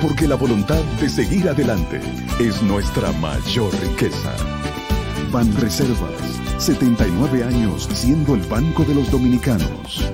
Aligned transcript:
Porque 0.00 0.28
la 0.28 0.36
voluntad 0.36 0.80
de 1.00 1.08
seguir 1.08 1.48
adelante 1.48 2.00
es 2.38 2.62
nuestra 2.62 3.10
mayor 3.12 3.72
riqueza. 3.80 4.32
Ban 5.32 5.52
Reservas, 5.56 6.40
79 6.58 7.42
años 7.42 7.88
siendo 7.92 8.36
el 8.36 8.42
Banco 8.42 8.84
de 8.84 8.94
los 8.94 9.10
Dominicanos. 9.10 10.08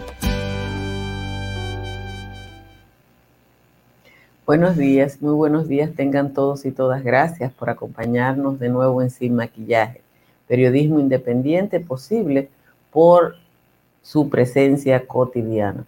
Buenos 4.47 4.78
días, 4.78 5.20
muy 5.20 5.34
buenos 5.34 5.69
días 5.69 5.95
tengan 5.95 6.33
todos 6.33 6.64
y 6.64 6.70
todas. 6.70 7.05
Gracias 7.05 7.53
por 7.53 7.69
acompañarnos 7.69 8.58
de 8.58 8.70
nuevo 8.70 9.03
en 9.03 9.11
Sin 9.11 9.34
Maquillaje, 9.34 10.01
periodismo 10.48 10.98
independiente 10.98 11.78
posible 11.78 12.48
por 12.91 13.36
su 14.03 14.30
presencia 14.30 15.06
cotidiana. 15.06 15.84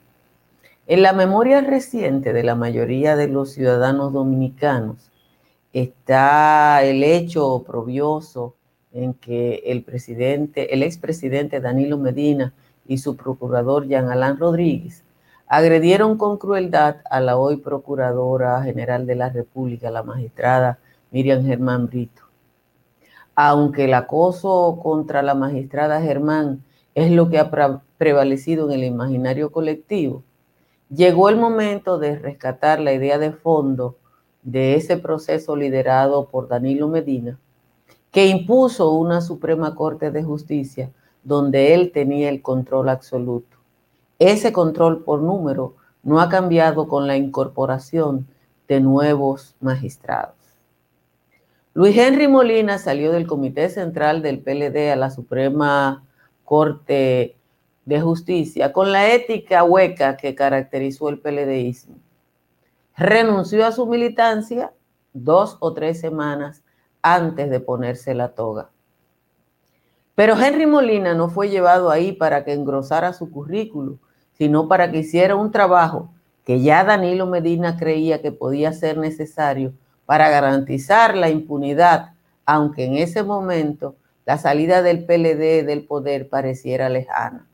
En 0.88 1.02
la 1.02 1.12
memoria 1.12 1.62
reciente 1.62 2.32
de 2.32 2.44
la 2.44 2.54
mayoría 2.54 3.16
de 3.16 3.26
los 3.26 3.50
ciudadanos 3.50 4.12
dominicanos 4.12 5.10
está 5.72 6.84
el 6.84 7.02
hecho 7.02 7.48
oprobioso 7.48 8.54
en 8.92 9.12
que 9.14 9.64
el 9.66 9.82
presidente, 9.82 10.72
el 10.72 10.84
expresidente 10.84 11.60
Danilo 11.60 11.98
Medina 11.98 12.52
y 12.86 12.98
su 12.98 13.16
procurador 13.16 13.88
Jean 13.88 14.10
Alain 14.10 14.36
Rodríguez 14.36 15.02
agredieron 15.48 16.16
con 16.18 16.38
crueldad 16.38 16.98
a 17.10 17.18
la 17.18 17.36
hoy 17.36 17.56
Procuradora 17.56 18.62
General 18.62 19.06
de 19.06 19.16
la 19.16 19.28
República, 19.28 19.90
la 19.90 20.04
magistrada 20.04 20.78
Miriam 21.10 21.44
Germán 21.44 21.88
Brito. 21.88 22.22
Aunque 23.34 23.86
el 23.86 23.94
acoso 23.94 24.78
contra 24.80 25.20
la 25.22 25.34
magistrada 25.34 26.00
Germán 26.00 26.62
es 26.94 27.10
lo 27.10 27.28
que 27.28 27.40
ha 27.40 27.50
prevalecido 27.98 28.70
en 28.70 28.78
el 28.78 28.84
imaginario 28.84 29.50
colectivo, 29.50 30.22
llegó 30.88 31.28
el 31.28 31.36
momento 31.36 31.98
de 31.98 32.18
rescatar 32.18 32.80
la 32.80 32.92
idea 32.92 33.18
de 33.18 33.32
fondo 33.32 33.96
de 34.42 34.74
ese 34.74 34.96
proceso 34.96 35.56
liderado 35.56 36.28
por 36.28 36.48
Danilo 36.48 36.88
Medina, 36.88 37.38
que 38.10 38.26
impuso 38.26 38.92
una 38.92 39.20
Suprema 39.20 39.74
Corte 39.74 40.10
de 40.10 40.22
Justicia 40.22 40.90
donde 41.24 41.74
él 41.74 41.90
tenía 41.92 42.28
el 42.28 42.40
control 42.40 42.88
absoluto 42.88 43.56
ese 44.18 44.52
control 44.52 45.04
por 45.04 45.20
número 45.20 45.74
no 46.02 46.20
ha 46.20 46.28
cambiado 46.28 46.88
con 46.88 47.06
la 47.06 47.16
incorporación 47.16 48.26
de 48.68 48.80
nuevos 48.80 49.54
magistrados. 49.60 50.34
Luis 51.74 51.96
Henry 51.96 52.26
Molina 52.26 52.78
salió 52.78 53.12
del 53.12 53.26
Comité 53.26 53.68
Central 53.68 54.22
del 54.22 54.38
PLD 54.38 54.90
a 54.90 54.96
la 54.96 55.10
Suprema 55.10 56.04
Corte 56.44 57.36
de 57.86 58.00
Justicia 58.00 58.72
con 58.72 58.92
la 58.92 59.12
ética 59.12 59.64
hueca 59.64 60.18
que 60.18 60.34
caracterizó 60.34 61.08
el 61.08 61.18
PLDismo. 61.18 61.96
Renunció 62.96 63.64
a 63.64 63.72
su 63.72 63.86
militancia 63.86 64.72
dos 65.14 65.56
o 65.60 65.72
tres 65.72 65.98
semanas 65.98 66.62
antes 67.00 67.48
de 67.48 67.60
ponerse 67.60 68.14
la 68.14 68.34
toga. 68.34 68.68
Pero 70.14 70.38
Henry 70.38 70.66
Molina 70.66 71.14
no 71.14 71.30
fue 71.30 71.48
llevado 71.48 71.90
ahí 71.90 72.12
para 72.12 72.44
que 72.44 72.52
engrosara 72.52 73.14
su 73.14 73.30
currículo 73.30 73.98
sino 74.38 74.68
para 74.68 74.90
que 74.90 74.98
hiciera 74.98 75.34
un 75.34 75.50
trabajo 75.50 76.10
que 76.44 76.60
ya 76.60 76.84
Danilo 76.84 77.26
Medina 77.26 77.76
creía 77.76 78.22
que 78.22 78.32
podía 78.32 78.72
ser 78.72 78.98
necesario 78.98 79.72
para 80.04 80.28
garantizar 80.28 81.16
la 81.16 81.30
impunidad, 81.30 82.12
aunque 82.44 82.84
en 82.84 82.96
ese 82.96 83.22
momento 83.24 83.96
la 84.24 84.38
salida 84.38 84.82
del 84.82 85.04
PLD 85.04 85.64
del 85.64 85.84
poder 85.86 86.28
pareciera 86.28 86.88
lejana. 86.88 87.46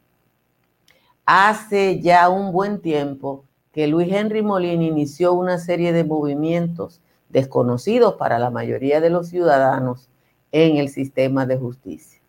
Hace 1.24 2.00
ya 2.00 2.28
un 2.28 2.50
buen 2.50 2.80
tiempo 2.80 3.44
que 3.72 3.86
Luis 3.86 4.12
Henry 4.12 4.42
Molina 4.42 4.82
inició 4.82 5.32
una 5.34 5.58
serie 5.58 5.92
de 5.92 6.02
movimientos 6.02 7.00
desconocidos 7.28 8.14
para 8.14 8.40
la 8.40 8.50
mayoría 8.50 9.00
de 9.00 9.08
los 9.08 9.28
ciudadanos 9.28 10.10
en 10.50 10.78
el 10.78 10.88
sistema 10.88 11.46
de 11.46 11.56
justicia. 11.56 12.20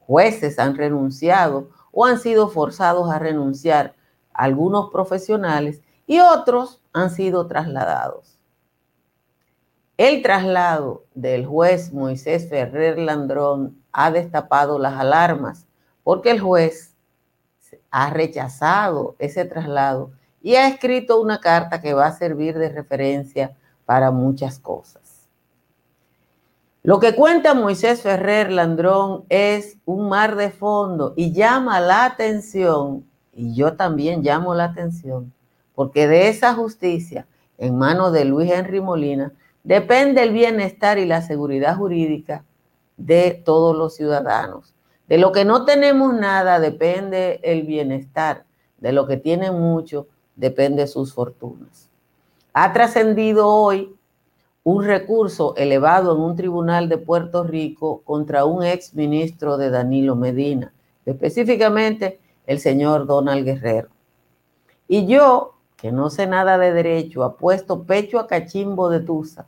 Jueces 0.00 0.58
han 0.58 0.76
renunciado 0.76 1.70
o 1.92 2.04
han 2.04 2.18
sido 2.18 2.48
forzados 2.48 3.10
a 3.10 3.18
renunciar 3.18 3.94
algunos 4.34 4.90
profesionales 4.90 5.80
y 6.06 6.20
otros 6.20 6.82
han 6.92 7.10
sido 7.10 7.46
trasladados. 7.46 8.38
El 9.96 10.22
traslado 10.22 11.04
del 11.14 11.46
juez 11.46 11.92
Moisés 11.92 12.48
Ferrer 12.50 12.98
Landrón 12.98 13.82
ha 13.92 14.10
destapado 14.10 14.78
las 14.78 14.94
alarmas 14.94 15.66
porque 16.02 16.30
el 16.30 16.40
juez 16.40 16.93
ha 17.90 18.10
rechazado 18.10 19.16
ese 19.18 19.44
traslado 19.44 20.10
y 20.42 20.56
ha 20.56 20.68
escrito 20.68 21.20
una 21.20 21.40
carta 21.40 21.80
que 21.80 21.94
va 21.94 22.06
a 22.06 22.16
servir 22.16 22.58
de 22.58 22.68
referencia 22.68 23.56
para 23.86 24.10
muchas 24.10 24.58
cosas. 24.58 25.02
Lo 26.82 27.00
que 27.00 27.14
cuenta 27.14 27.54
Moisés 27.54 28.02
Ferrer 28.02 28.52
Landrón 28.52 29.24
es 29.30 29.78
un 29.86 30.10
mar 30.10 30.36
de 30.36 30.50
fondo 30.50 31.14
y 31.16 31.32
llama 31.32 31.80
la 31.80 32.04
atención, 32.04 33.06
y 33.32 33.54
yo 33.54 33.74
también 33.74 34.22
llamo 34.22 34.54
la 34.54 34.64
atención, 34.64 35.32
porque 35.74 36.06
de 36.06 36.28
esa 36.28 36.52
justicia 36.52 37.26
en 37.56 37.78
manos 37.78 38.12
de 38.12 38.26
Luis 38.26 38.50
Henry 38.50 38.82
Molina 38.82 39.32
depende 39.62 40.22
el 40.22 40.32
bienestar 40.32 40.98
y 40.98 41.06
la 41.06 41.22
seguridad 41.22 41.74
jurídica 41.76 42.44
de 42.98 43.42
todos 43.44 43.74
los 43.74 43.94
ciudadanos. 43.94 44.74
De 45.08 45.18
lo 45.18 45.32
que 45.32 45.44
no 45.44 45.64
tenemos 45.64 46.14
nada 46.14 46.60
depende 46.60 47.40
el 47.42 47.62
bienestar, 47.62 48.44
de 48.78 48.92
lo 48.92 49.06
que 49.06 49.16
tienen 49.16 49.54
mucho 49.54 50.06
depende 50.36 50.86
sus 50.86 51.12
fortunas. 51.12 51.90
Ha 52.52 52.72
trascendido 52.72 53.48
hoy 53.48 53.94
un 54.62 54.84
recurso 54.84 55.54
elevado 55.56 56.14
en 56.14 56.22
un 56.22 56.36
tribunal 56.36 56.88
de 56.88 56.98
Puerto 56.98 57.44
Rico 57.44 58.00
contra 58.04 58.46
un 58.46 58.64
ex 58.64 58.94
ministro 58.94 59.58
de 59.58 59.70
Danilo 59.70 60.16
Medina, 60.16 60.72
específicamente 61.04 62.18
el 62.46 62.58
señor 62.58 63.06
Donald 63.06 63.44
Guerrero. 63.44 63.88
Y 64.88 65.06
yo, 65.06 65.54
que 65.76 65.92
no 65.92 66.08
sé 66.08 66.26
nada 66.26 66.56
de 66.56 66.72
derecho, 66.72 67.24
apuesto 67.24 67.84
pecho 67.84 68.18
a 68.18 68.26
cachimbo 68.26 68.88
de 68.88 69.00
Tusa 69.00 69.46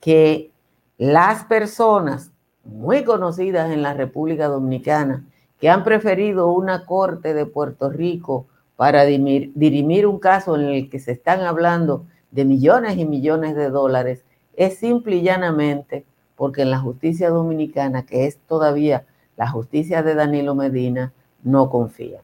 que 0.00 0.50
las 0.96 1.44
personas 1.44 2.32
muy 2.70 3.04
conocidas 3.04 3.70
en 3.70 3.82
la 3.82 3.94
República 3.94 4.46
Dominicana 4.46 5.24
que 5.60 5.68
han 5.68 5.84
preferido 5.84 6.52
una 6.52 6.86
corte 6.86 7.34
de 7.34 7.44
Puerto 7.44 7.90
Rico 7.90 8.46
para 8.76 9.04
dirimir 9.04 10.06
un 10.06 10.18
caso 10.18 10.56
en 10.56 10.62
el 10.62 10.88
que 10.88 11.00
se 11.00 11.12
están 11.12 11.40
hablando 11.42 12.06
de 12.30 12.44
millones 12.44 12.96
y 12.96 13.04
millones 13.04 13.54
de 13.54 13.68
dólares, 13.68 14.24
es 14.56 14.78
simple 14.78 15.16
y 15.16 15.22
llanamente 15.22 16.04
porque 16.36 16.62
en 16.62 16.70
la 16.70 16.78
justicia 16.78 17.28
dominicana, 17.28 18.06
que 18.06 18.26
es 18.26 18.38
todavía 18.38 19.04
la 19.36 19.50
justicia 19.50 20.02
de 20.02 20.14
Danilo 20.14 20.54
Medina, 20.54 21.12
no 21.42 21.68
confía. 21.68 22.20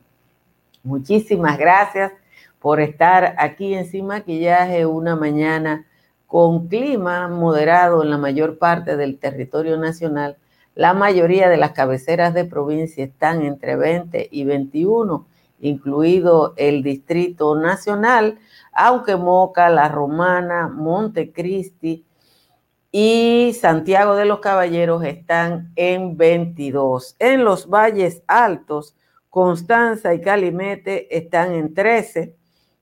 Muchísimas 0.82 1.58
gracias 1.58 2.12
por 2.60 2.80
estar 2.80 3.34
aquí 3.38 3.74
en 3.74 3.84
Sin 3.84 4.06
Maquillaje 4.06 4.86
una 4.86 5.16
mañana 5.16 5.84
con 6.26 6.68
clima 6.68 7.28
moderado 7.28 8.02
en 8.02 8.10
la 8.10 8.18
mayor 8.18 8.58
parte 8.58 8.96
del 8.96 9.18
territorio 9.18 9.76
nacional. 9.76 10.36
La 10.74 10.92
mayoría 10.92 11.48
de 11.48 11.56
las 11.56 11.72
cabeceras 11.72 12.34
de 12.34 12.44
provincia 12.44 13.04
están 13.04 13.42
entre 13.42 13.76
20 13.76 14.28
y 14.30 14.44
21, 14.44 15.26
incluido 15.60 16.54
el 16.56 16.82
Distrito 16.82 17.54
Nacional, 17.56 18.38
aunque 18.72 19.16
Moca, 19.16 19.70
La 19.70 19.88
Romana, 19.88 20.68
Montecristi, 20.68 22.04
y 22.98 23.52
Santiago 23.60 24.16
de 24.16 24.24
los 24.24 24.40
Caballeros 24.40 25.04
están 25.04 25.70
en 25.76 26.16
22. 26.16 27.16
En 27.18 27.44
los 27.44 27.68
valles 27.68 28.22
altos, 28.26 28.96
Constanza 29.28 30.14
y 30.14 30.22
Calimete 30.22 31.14
están 31.14 31.52
en 31.52 31.74
13. 31.74 32.34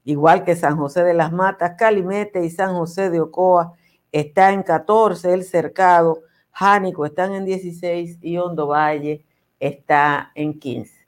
Igual 0.05 0.45
que 0.45 0.57
San 0.57 0.77
José 0.77 1.03
de 1.03 1.15
las 1.15 1.33
Matas, 1.33 1.75
Calimete 1.79 2.45
y 2.45 2.51
San 2.51 2.75
José 2.75 3.11
de 3.11 3.21
Ocoa 3.21 3.73
está 4.13 4.53
en 4.53 4.63
14, 4.63 5.33
El 5.33 5.45
Cercado, 5.45 6.23
Jánico 6.53 7.05
están 7.05 7.35
en 7.35 7.45
16 7.45 8.19
y 8.23 8.37
Hondo 8.39 8.69
Valle 8.69 9.25
está 9.59 10.31
en 10.35 10.59
15. 10.59 11.07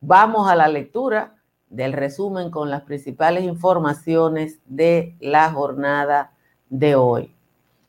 Vamos 0.00 0.48
a 0.48 0.54
la 0.54 0.68
lectura 0.68 1.34
del 1.68 1.92
resumen 1.92 2.50
con 2.50 2.70
las 2.70 2.82
principales 2.82 3.44
informaciones 3.44 4.60
de 4.66 5.16
la 5.18 5.50
jornada 5.50 6.32
de 6.68 6.94
hoy. 6.94 7.34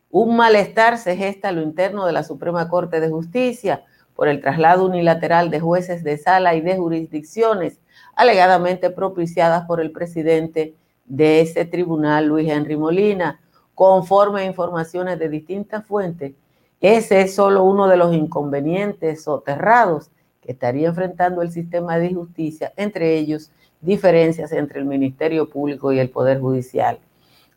Un 0.09 0.37
malestar 0.37 0.97
se 0.97 1.15
gesta 1.15 1.49
a 1.49 1.51
lo 1.51 1.61
interno 1.61 2.05
de 2.05 2.13
la 2.13 2.23
Suprema 2.23 2.69
Corte 2.69 2.99
de 2.99 3.09
Justicia 3.09 3.83
por 4.15 4.27
el 4.27 4.41
traslado 4.41 4.85
unilateral 4.85 5.49
de 5.49 5.59
jueces 5.59 6.03
de 6.03 6.17
sala 6.17 6.55
y 6.55 6.61
de 6.61 6.77
jurisdicciones 6.77 7.79
alegadamente 8.15 8.89
propiciadas 8.89 9.65
por 9.65 9.81
el 9.81 9.91
presidente 9.91 10.73
de 11.05 11.41
ese 11.41 11.65
tribunal, 11.65 12.25
Luis 12.25 12.49
Henry 12.49 12.77
Molina, 12.77 13.39
conforme 13.75 14.41
a 14.41 14.45
informaciones 14.45 15.19
de 15.19 15.29
distintas 15.29 15.85
fuentes. 15.85 16.33
Ese 16.81 17.21
es 17.21 17.35
solo 17.35 17.63
uno 17.63 17.87
de 17.87 17.97
los 17.97 18.13
inconvenientes 18.13 19.23
soterrados 19.23 20.09
que 20.41 20.53
estaría 20.53 20.87
enfrentando 20.87 21.41
el 21.41 21.51
sistema 21.51 21.97
de 21.97 22.13
justicia, 22.13 22.73
entre 22.77 23.17
ellos 23.17 23.51
diferencias 23.81 24.51
entre 24.51 24.79
el 24.79 24.85
Ministerio 24.85 25.49
Público 25.49 25.91
y 25.91 25.99
el 25.99 26.09
Poder 26.09 26.39
Judicial. 26.39 26.99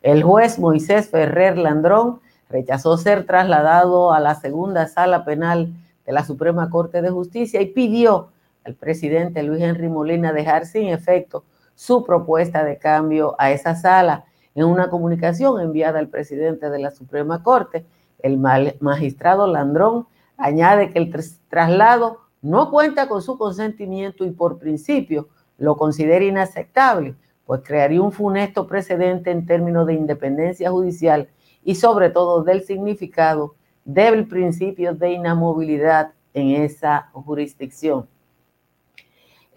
El 0.01 0.23
juez 0.23 0.59
Moisés 0.59 1.09
Ferrer 1.09 1.57
Landrón 1.57 2.19
rechazó 2.49 2.97
ser 2.97 3.25
trasladado 3.25 4.13
a 4.13 4.19
la 4.19 4.35
segunda 4.35 4.87
sala 4.87 5.25
penal 5.25 5.73
de 6.05 6.13
la 6.13 6.23
Suprema 6.23 6.69
Corte 6.69 7.01
de 7.01 7.09
Justicia 7.09 7.61
y 7.61 7.67
pidió 7.67 8.29
al 8.69 8.75
presidente 8.75 9.41
Luis 9.41 9.61
Henry 9.61 9.89
Molina 9.89 10.31
dejar 10.31 10.65
sin 10.65 10.89
efecto 10.89 11.43
su 11.73 12.03
propuesta 12.05 12.63
de 12.63 12.77
cambio 12.77 13.35
a 13.39 13.51
esa 13.51 13.75
sala. 13.75 14.25
En 14.53 14.65
una 14.65 14.89
comunicación 14.89 15.59
enviada 15.59 15.97
al 15.97 16.09
presidente 16.09 16.69
de 16.69 16.79
la 16.79 16.91
Suprema 16.91 17.41
Corte, 17.41 17.85
el 18.19 18.37
magistrado 18.37 19.47
Landrón 19.47 20.07
añade 20.37 20.91
que 20.91 20.99
el 20.99 21.11
traslado 21.49 22.19
no 22.41 22.69
cuenta 22.69 23.07
con 23.07 23.21
su 23.21 23.37
consentimiento 23.37 24.23
y 24.23 24.31
por 24.31 24.59
principio 24.59 25.29
lo 25.57 25.75
considera 25.75 26.23
inaceptable, 26.23 27.15
pues 27.45 27.61
crearía 27.63 28.01
un 28.01 28.11
funesto 28.11 28.67
precedente 28.67 29.31
en 29.31 29.45
términos 29.45 29.87
de 29.87 29.95
independencia 29.95 30.69
judicial 30.69 31.29
y 31.63 31.75
sobre 31.75 32.11
todo 32.11 32.43
del 32.43 32.61
significado 32.63 33.55
del 33.83 34.27
principio 34.27 34.93
de 34.93 35.13
inamovilidad 35.13 36.13
en 36.33 36.61
esa 36.61 37.09
jurisdicción. 37.13 38.07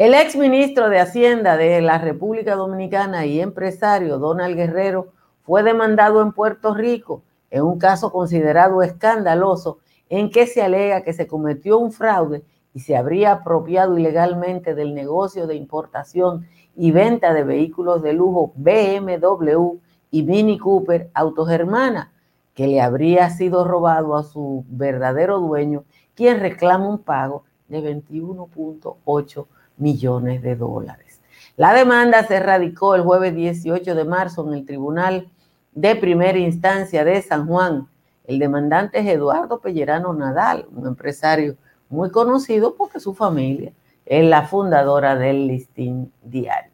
El 0.02 0.14
ex 0.14 0.34
ministro 0.34 0.88
de 0.88 0.98
Hacienda 0.98 1.56
de 1.56 1.80
la 1.80 1.96
República 1.96 2.56
Dominicana 2.56 3.24
y 3.24 3.40
empresario 3.40 4.18
Donald 4.18 4.56
Guerrero 4.56 5.12
fue 5.44 5.62
demandado 5.62 6.22
en 6.22 6.32
Puerto 6.32 6.74
Rico 6.74 7.22
en 7.52 7.62
un 7.62 7.78
caso 7.78 8.10
considerado 8.10 8.82
escandaloso 8.82 9.78
en 10.08 10.32
que 10.32 10.48
se 10.48 10.60
alega 10.60 11.04
que 11.04 11.12
se 11.12 11.28
cometió 11.28 11.78
un 11.78 11.92
fraude 11.92 12.42
y 12.74 12.80
se 12.80 12.96
habría 12.96 13.30
apropiado 13.30 13.96
ilegalmente 13.96 14.74
del 14.74 14.92
negocio 14.92 15.46
de 15.46 15.54
importación 15.54 16.48
y 16.74 16.90
venta 16.90 17.32
de 17.32 17.44
vehículos 17.44 18.02
de 18.02 18.12
lujo 18.12 18.52
BMW 18.56 19.76
y 20.10 20.22
Mini 20.24 20.58
Cooper 20.58 21.10
Autogermana, 21.14 22.12
que 22.54 22.66
le 22.66 22.80
habría 22.80 23.30
sido 23.30 23.64
robado 23.64 24.16
a 24.16 24.24
su 24.24 24.64
verdadero 24.68 25.38
dueño, 25.38 25.84
quien 26.16 26.40
reclama 26.40 26.88
un 26.88 26.98
pago 26.98 27.44
de 27.68 27.80
21.8 28.02 29.46
millones 29.82 30.42
de 30.42 30.56
dólares. 30.56 31.20
La 31.56 31.74
demanda 31.74 32.26
se 32.26 32.40
radicó 32.40 32.94
el 32.94 33.02
jueves 33.02 33.34
18 33.34 33.94
de 33.94 34.04
marzo 34.04 34.46
en 34.48 34.54
el 34.54 34.64
Tribunal 34.64 35.28
de 35.72 35.96
Primera 35.96 36.38
Instancia 36.38 37.04
de 37.04 37.20
San 37.20 37.46
Juan. 37.46 37.88
El 38.24 38.38
demandante 38.38 39.00
es 39.00 39.06
Eduardo 39.06 39.60
Pellerano 39.60 40.14
Nadal, 40.14 40.66
un 40.74 40.86
empresario 40.86 41.56
muy 41.90 42.10
conocido 42.10 42.74
porque 42.76 43.00
su 43.00 43.12
familia 43.12 43.72
es 44.06 44.24
la 44.24 44.42
fundadora 44.46 45.16
del 45.16 45.46
Listín 45.48 46.12
Diario. 46.22 46.72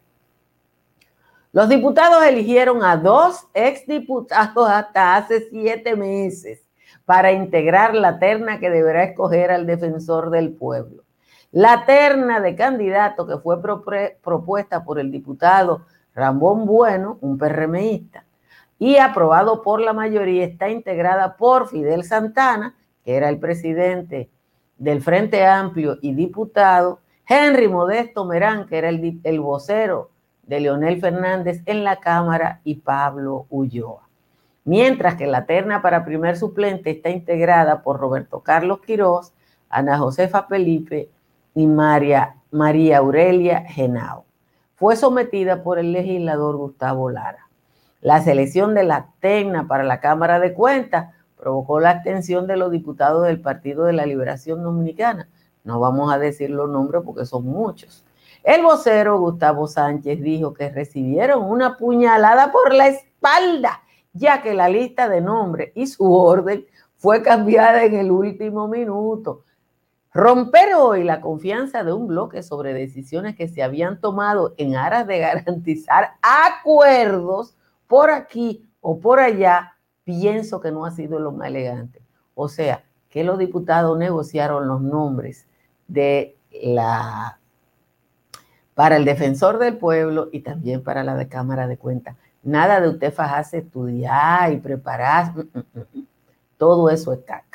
Los 1.51 1.67
diputados 1.67 2.23
eligieron 2.23 2.83
a 2.83 2.95
dos 2.95 3.47
exdiputados 3.55 4.69
hasta 4.69 5.15
hace 5.15 5.49
siete 5.49 5.95
meses 5.95 6.63
para 7.05 7.31
integrar 7.31 7.95
la 7.95 8.19
terna 8.19 8.59
que 8.59 8.69
deberá 8.69 9.03
escoger 9.03 9.49
al 9.51 9.65
defensor 9.65 10.29
del 10.29 10.53
pueblo. 10.53 11.03
La 11.51 11.85
terna 11.85 12.39
de 12.39 12.55
candidato 12.55 13.25
que 13.25 13.39
fue 13.39 13.59
propuesta 14.21 14.83
por 14.83 14.99
el 14.99 15.09
diputado 15.09 15.81
Rambón 16.13 16.67
Bueno, 16.67 17.17
un 17.21 17.39
PRMista, 17.39 18.23
y 18.77 18.97
aprobado 18.97 19.63
por 19.63 19.81
la 19.81 19.93
mayoría, 19.93 20.45
está 20.45 20.69
integrada 20.69 21.37
por 21.37 21.67
Fidel 21.67 22.03
Santana, 22.03 22.75
que 23.03 23.15
era 23.15 23.29
el 23.29 23.39
presidente 23.39 24.29
del 24.77 25.01
Frente 25.01 25.43
Amplio 25.45 25.97
y 26.01 26.13
diputado, 26.13 26.99
Henry 27.27 27.67
Modesto 27.67 28.25
Merán, 28.25 28.67
que 28.67 28.77
era 28.77 28.89
el, 28.89 29.19
el 29.23 29.39
vocero 29.39 30.11
de 30.43 30.59
Leonel 30.59 31.01
Fernández 31.01 31.63
en 31.65 31.83
la 31.83 31.99
Cámara, 31.99 32.61
y 32.63 32.75
Pablo 32.75 33.47
Ulloa. 33.49 34.07
Mientras 34.65 35.15
que 35.15 35.25
la 35.25 35.47
terna 35.47 35.81
para 35.81 36.05
primer 36.05 36.37
suplente 36.37 36.91
está 36.91 37.09
integrada 37.09 37.81
por 37.81 37.99
Roberto 37.99 38.41
Carlos 38.41 38.81
Quirós, 38.81 39.33
Ana 39.67 39.97
Josefa 39.97 40.43
Felipe 40.43 41.09
y 41.59 41.67
María, 41.67 42.37
María 42.51 42.99
Aurelia 42.99 43.65
Genao. 43.67 44.23
Fue 44.75 44.95
sometida 44.95 45.61
por 45.61 45.77
el 45.77 45.91
legislador 45.91 46.55
Gustavo 46.55 47.09
Lara. 47.09 47.49
La 47.99 48.21
selección 48.21 48.73
de 48.73 48.85
la 48.85 49.09
terna 49.19 49.67
para 49.67 49.83
la 49.83 49.99
Cámara 49.99 50.39
de 50.39 50.53
Cuentas 50.53 51.13
provocó 51.35 51.81
la 51.81 51.89
abstención 51.89 52.47
de 52.47 52.55
los 52.55 52.71
diputados 52.71 53.27
del 53.27 53.41
Partido 53.41 53.83
de 53.83 53.91
la 53.91 54.05
Liberación 54.05 54.63
Dominicana. 54.63 55.27
No 55.65 55.81
vamos 55.81 56.13
a 56.13 56.17
decir 56.17 56.49
los 56.49 56.69
nombres 56.69 57.01
porque 57.05 57.25
son 57.25 57.43
muchos. 57.43 58.05
El 58.41 58.63
vocero 58.63 59.19
Gustavo 59.19 59.67
Sánchez 59.67 60.21
dijo 60.21 60.53
que 60.53 60.69
recibieron 60.69 61.43
una 61.43 61.75
puñalada 61.75 62.53
por 62.53 62.73
la 62.73 62.87
espalda, 62.87 63.81
ya 64.13 64.41
que 64.41 64.53
la 64.53 64.69
lista 64.69 65.09
de 65.09 65.19
nombres 65.19 65.73
y 65.75 65.87
su 65.87 66.09
orden 66.09 66.65
fue 66.95 67.21
cambiada 67.21 67.83
en 67.83 67.95
el 67.95 68.11
último 68.11 68.69
minuto. 68.69 69.43
Romper 70.13 70.73
hoy 70.75 71.03
la 71.03 71.21
confianza 71.21 71.83
de 71.83 71.93
un 71.93 72.07
bloque 72.07 72.41
sobre 72.41 72.73
decisiones 72.73 73.35
que 73.35 73.47
se 73.47 73.61
habían 73.61 74.01
tomado 74.01 74.55
en 74.57 74.75
aras 74.75 75.05
de 75.05 75.19
garantizar 75.19 76.13
acuerdos 76.21 77.55
por 77.87 78.09
aquí 78.09 78.67
o 78.81 78.99
por 78.99 79.19
allá 79.19 79.75
pienso 80.03 80.61
que 80.61 80.71
no 80.71 80.85
ha 80.85 80.91
sido 80.91 81.19
lo 81.19 81.31
más 81.31 81.49
elegante. 81.49 82.01
O 82.33 82.49
sea, 82.49 82.83
que 83.09 83.23
los 83.23 83.37
diputados 83.37 83.97
negociaron 83.97 84.67
los 84.67 84.81
nombres 84.81 85.47
de 85.87 86.35
la 86.51 87.39
para 88.73 88.95
el 88.95 89.03
defensor 89.03 89.59
del 89.59 89.77
pueblo 89.77 90.29
y 90.31 90.39
también 90.39 90.81
para 90.83 91.03
la 91.03 91.15
de 91.15 91.27
Cámara 91.27 91.67
de 91.67 91.77
Cuentas. 91.77 92.15
Nada 92.43 92.79
de 92.79 92.87
usted 92.87 93.13
fajarse, 93.13 93.57
estudiar 93.57 94.53
y 94.53 94.57
preparar. 94.57 95.35
Mm, 95.35 95.59
mm, 95.59 95.79
mm, 95.99 96.05
Todo 96.57 96.89
eso 96.89 97.11
es 97.11 97.19
caca. 97.19 97.48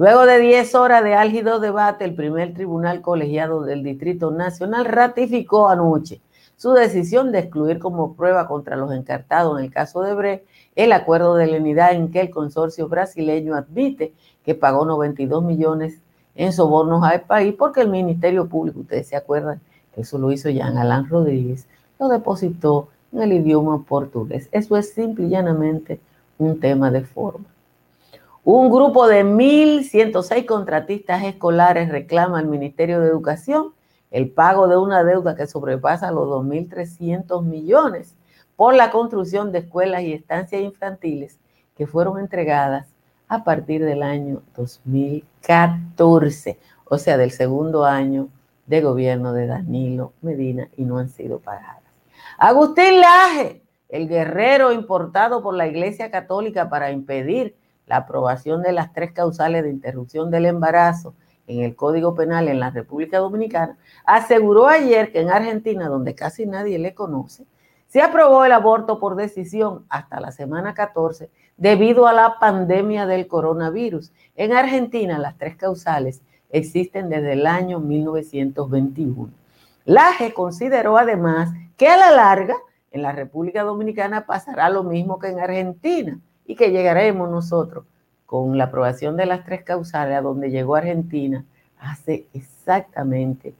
Luego 0.00 0.24
de 0.24 0.38
10 0.38 0.74
horas 0.76 1.04
de 1.04 1.12
álgido 1.12 1.60
debate, 1.60 2.06
el 2.06 2.14
primer 2.14 2.54
tribunal 2.54 3.02
colegiado 3.02 3.64
del 3.64 3.82
Distrito 3.82 4.30
Nacional 4.30 4.86
ratificó 4.86 5.68
anoche 5.68 6.22
su 6.56 6.72
decisión 6.72 7.32
de 7.32 7.40
excluir 7.40 7.78
como 7.78 8.14
prueba 8.14 8.48
contra 8.48 8.76
los 8.76 8.94
encartados 8.94 9.58
en 9.58 9.66
el 9.66 9.70
caso 9.70 10.00
de 10.00 10.14
Bre 10.14 10.44
el 10.74 10.92
acuerdo 10.92 11.34
de 11.34 11.48
lenidad 11.48 11.92
en 11.92 12.10
que 12.10 12.22
el 12.22 12.30
consorcio 12.30 12.88
brasileño 12.88 13.54
admite 13.54 14.14
que 14.42 14.54
pagó 14.54 14.86
92 14.86 15.44
millones 15.44 16.00
en 16.34 16.54
sobornos 16.54 17.04
al 17.04 17.20
país 17.20 17.54
porque 17.58 17.82
el 17.82 17.90
Ministerio 17.90 18.48
Público, 18.48 18.80
ustedes 18.80 19.06
se 19.06 19.16
acuerdan, 19.16 19.60
eso 19.98 20.16
lo 20.16 20.32
hizo 20.32 20.48
Jean 20.48 20.78
Alain 20.78 21.10
Rodríguez, 21.10 21.66
lo 21.98 22.08
depositó 22.08 22.88
en 23.12 23.20
el 23.20 23.34
idioma 23.34 23.84
portugués. 23.84 24.48
Eso 24.50 24.78
es 24.78 24.94
simple 24.94 25.26
y 25.26 25.28
llanamente 25.28 26.00
un 26.38 26.58
tema 26.58 26.90
de 26.90 27.02
forma. 27.02 27.44
Un 28.42 28.70
grupo 28.70 29.06
de 29.06 29.22
1.106 29.22 30.46
contratistas 30.46 31.22
escolares 31.24 31.90
reclama 31.90 32.38
al 32.38 32.46
Ministerio 32.46 33.00
de 33.00 33.08
Educación 33.08 33.74
el 34.10 34.30
pago 34.30 34.66
de 34.66 34.78
una 34.78 35.04
deuda 35.04 35.36
que 35.36 35.46
sobrepasa 35.46 36.10
los 36.10 36.26
2.300 36.28 37.44
millones 37.44 38.16
por 38.56 38.74
la 38.74 38.90
construcción 38.90 39.52
de 39.52 39.58
escuelas 39.58 40.02
y 40.02 40.14
estancias 40.14 40.62
infantiles 40.62 41.38
que 41.76 41.86
fueron 41.86 42.18
entregadas 42.18 42.88
a 43.28 43.44
partir 43.44 43.84
del 43.84 44.02
año 44.02 44.42
2014, 44.56 46.58
o 46.86 46.96
sea, 46.96 47.18
del 47.18 47.32
segundo 47.32 47.84
año 47.84 48.28
de 48.66 48.80
gobierno 48.80 49.34
de 49.34 49.48
Danilo 49.48 50.14
Medina 50.22 50.66
y 50.78 50.84
no 50.84 50.96
han 50.96 51.10
sido 51.10 51.40
pagadas. 51.40 51.82
Agustín 52.38 53.00
Laje, 53.00 53.62
el 53.90 54.08
guerrero 54.08 54.72
importado 54.72 55.42
por 55.42 55.54
la 55.54 55.66
Iglesia 55.66 56.10
Católica 56.10 56.70
para 56.70 56.90
impedir 56.90 57.59
la 57.90 57.96
aprobación 57.96 58.62
de 58.62 58.70
las 58.70 58.92
tres 58.92 59.10
causales 59.10 59.64
de 59.64 59.70
interrupción 59.70 60.30
del 60.30 60.46
embarazo 60.46 61.12
en 61.48 61.64
el 61.64 61.74
Código 61.74 62.14
Penal 62.14 62.46
en 62.46 62.60
la 62.60 62.70
República 62.70 63.18
Dominicana, 63.18 63.76
aseguró 64.04 64.68
ayer 64.68 65.10
que 65.10 65.20
en 65.20 65.30
Argentina, 65.30 65.88
donde 65.88 66.14
casi 66.14 66.46
nadie 66.46 66.78
le 66.78 66.94
conoce, 66.94 67.44
Se 67.88 68.00
aprobó 68.00 68.44
el 68.44 68.52
aborto 68.52 69.00
por 69.00 69.16
decisión 69.16 69.84
hasta 69.88 70.20
la 70.20 70.30
semana 70.30 70.74
14 70.74 71.28
debido 71.56 72.06
a 72.06 72.12
la 72.12 72.38
pandemia 72.38 73.04
del 73.06 73.26
coronavirus. 73.26 74.12
En 74.36 74.52
Argentina, 74.52 75.18
las 75.18 75.36
tres 75.36 75.56
causales 75.56 76.22
existen 76.50 77.08
desde 77.08 77.32
el 77.32 77.44
año 77.48 77.80
1921. 77.80 79.32
Laje 79.84 80.32
consideró 80.32 80.96
además 80.96 81.50
que 81.76 81.88
a 81.88 81.96
la 81.96 82.12
larga 82.12 82.54
en 82.92 83.02
la 83.02 83.10
República 83.10 83.64
Dominicana 83.64 84.26
pasará 84.26 84.70
lo 84.70 84.84
mismo 84.84 85.18
que 85.18 85.26
en 85.26 85.40
Argentina 85.40 86.20
y 86.50 86.56
que 86.56 86.72
llegaremos 86.72 87.30
nosotros 87.30 87.84
con 88.26 88.58
la 88.58 88.64
aprobación 88.64 89.16
de 89.16 89.24
las 89.24 89.44
tres 89.44 89.62
causales 89.62 90.18
a 90.18 90.20
donde 90.20 90.50
llegó 90.50 90.74
Argentina 90.74 91.44
hace 91.78 92.26
exactamente 92.34 93.54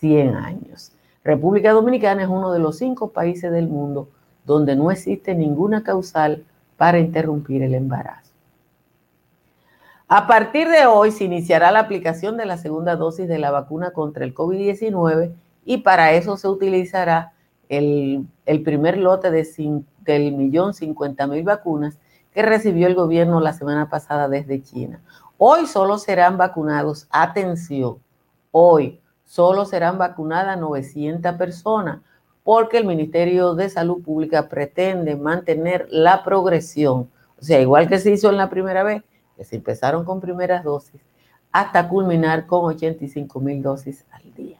100 0.00 0.34
años. 0.34 0.90
República 1.22 1.70
Dominicana 1.70 2.22
es 2.22 2.28
uno 2.28 2.50
de 2.52 2.58
los 2.58 2.78
cinco 2.78 3.12
países 3.12 3.52
del 3.52 3.68
mundo 3.68 4.08
donde 4.44 4.74
no 4.74 4.90
existe 4.90 5.36
ninguna 5.36 5.84
causal 5.84 6.44
para 6.76 6.98
interrumpir 6.98 7.62
el 7.62 7.74
embarazo. 7.74 8.32
A 10.08 10.26
partir 10.26 10.66
de 10.66 10.86
hoy 10.86 11.12
se 11.12 11.22
iniciará 11.22 11.70
la 11.70 11.78
aplicación 11.78 12.36
de 12.36 12.46
la 12.46 12.58
segunda 12.58 12.96
dosis 12.96 13.28
de 13.28 13.38
la 13.38 13.52
vacuna 13.52 13.92
contra 13.92 14.24
el 14.24 14.34
COVID-19 14.34 15.32
y 15.64 15.76
para 15.78 16.10
eso 16.14 16.36
se 16.36 16.48
utilizará 16.48 17.34
el, 17.68 18.26
primer 18.64 18.98
lote 18.98 19.30
de 19.30 19.46
del 20.00 20.32
millón 20.32 20.74
cincuenta 20.74 21.28
mil 21.28 21.44
vacunas 21.44 22.00
que 22.32 22.42
recibió 22.42 22.86
el 22.86 22.94
gobierno 22.94 23.40
la 23.40 23.52
semana 23.52 23.88
pasada 23.88 24.28
desde 24.28 24.62
China. 24.62 25.00
Hoy 25.38 25.66
solo 25.66 25.98
serán 25.98 26.38
vacunados, 26.38 27.06
atención, 27.10 27.98
hoy 28.50 29.00
solo 29.24 29.64
serán 29.64 29.98
vacunadas 29.98 30.58
900 30.58 31.34
personas 31.36 32.00
porque 32.44 32.78
el 32.78 32.84
Ministerio 32.84 33.54
de 33.54 33.68
Salud 33.68 34.02
Pública 34.02 34.48
pretende 34.48 35.16
mantener 35.16 35.86
la 35.90 36.24
progresión, 36.24 37.10
o 37.40 37.44
sea, 37.44 37.60
igual 37.60 37.88
que 37.88 37.98
se 37.98 38.10
hizo 38.10 38.30
en 38.30 38.36
la 38.36 38.50
primera 38.50 38.82
vez, 38.82 39.02
que 39.36 39.44
se 39.44 39.56
empezaron 39.56 40.04
con 40.04 40.20
primeras 40.20 40.64
dosis, 40.64 41.00
hasta 41.52 41.88
culminar 41.88 42.46
con 42.46 42.64
85 42.64 43.40
mil 43.40 43.62
dosis 43.62 44.04
al 44.10 44.34
día. 44.34 44.58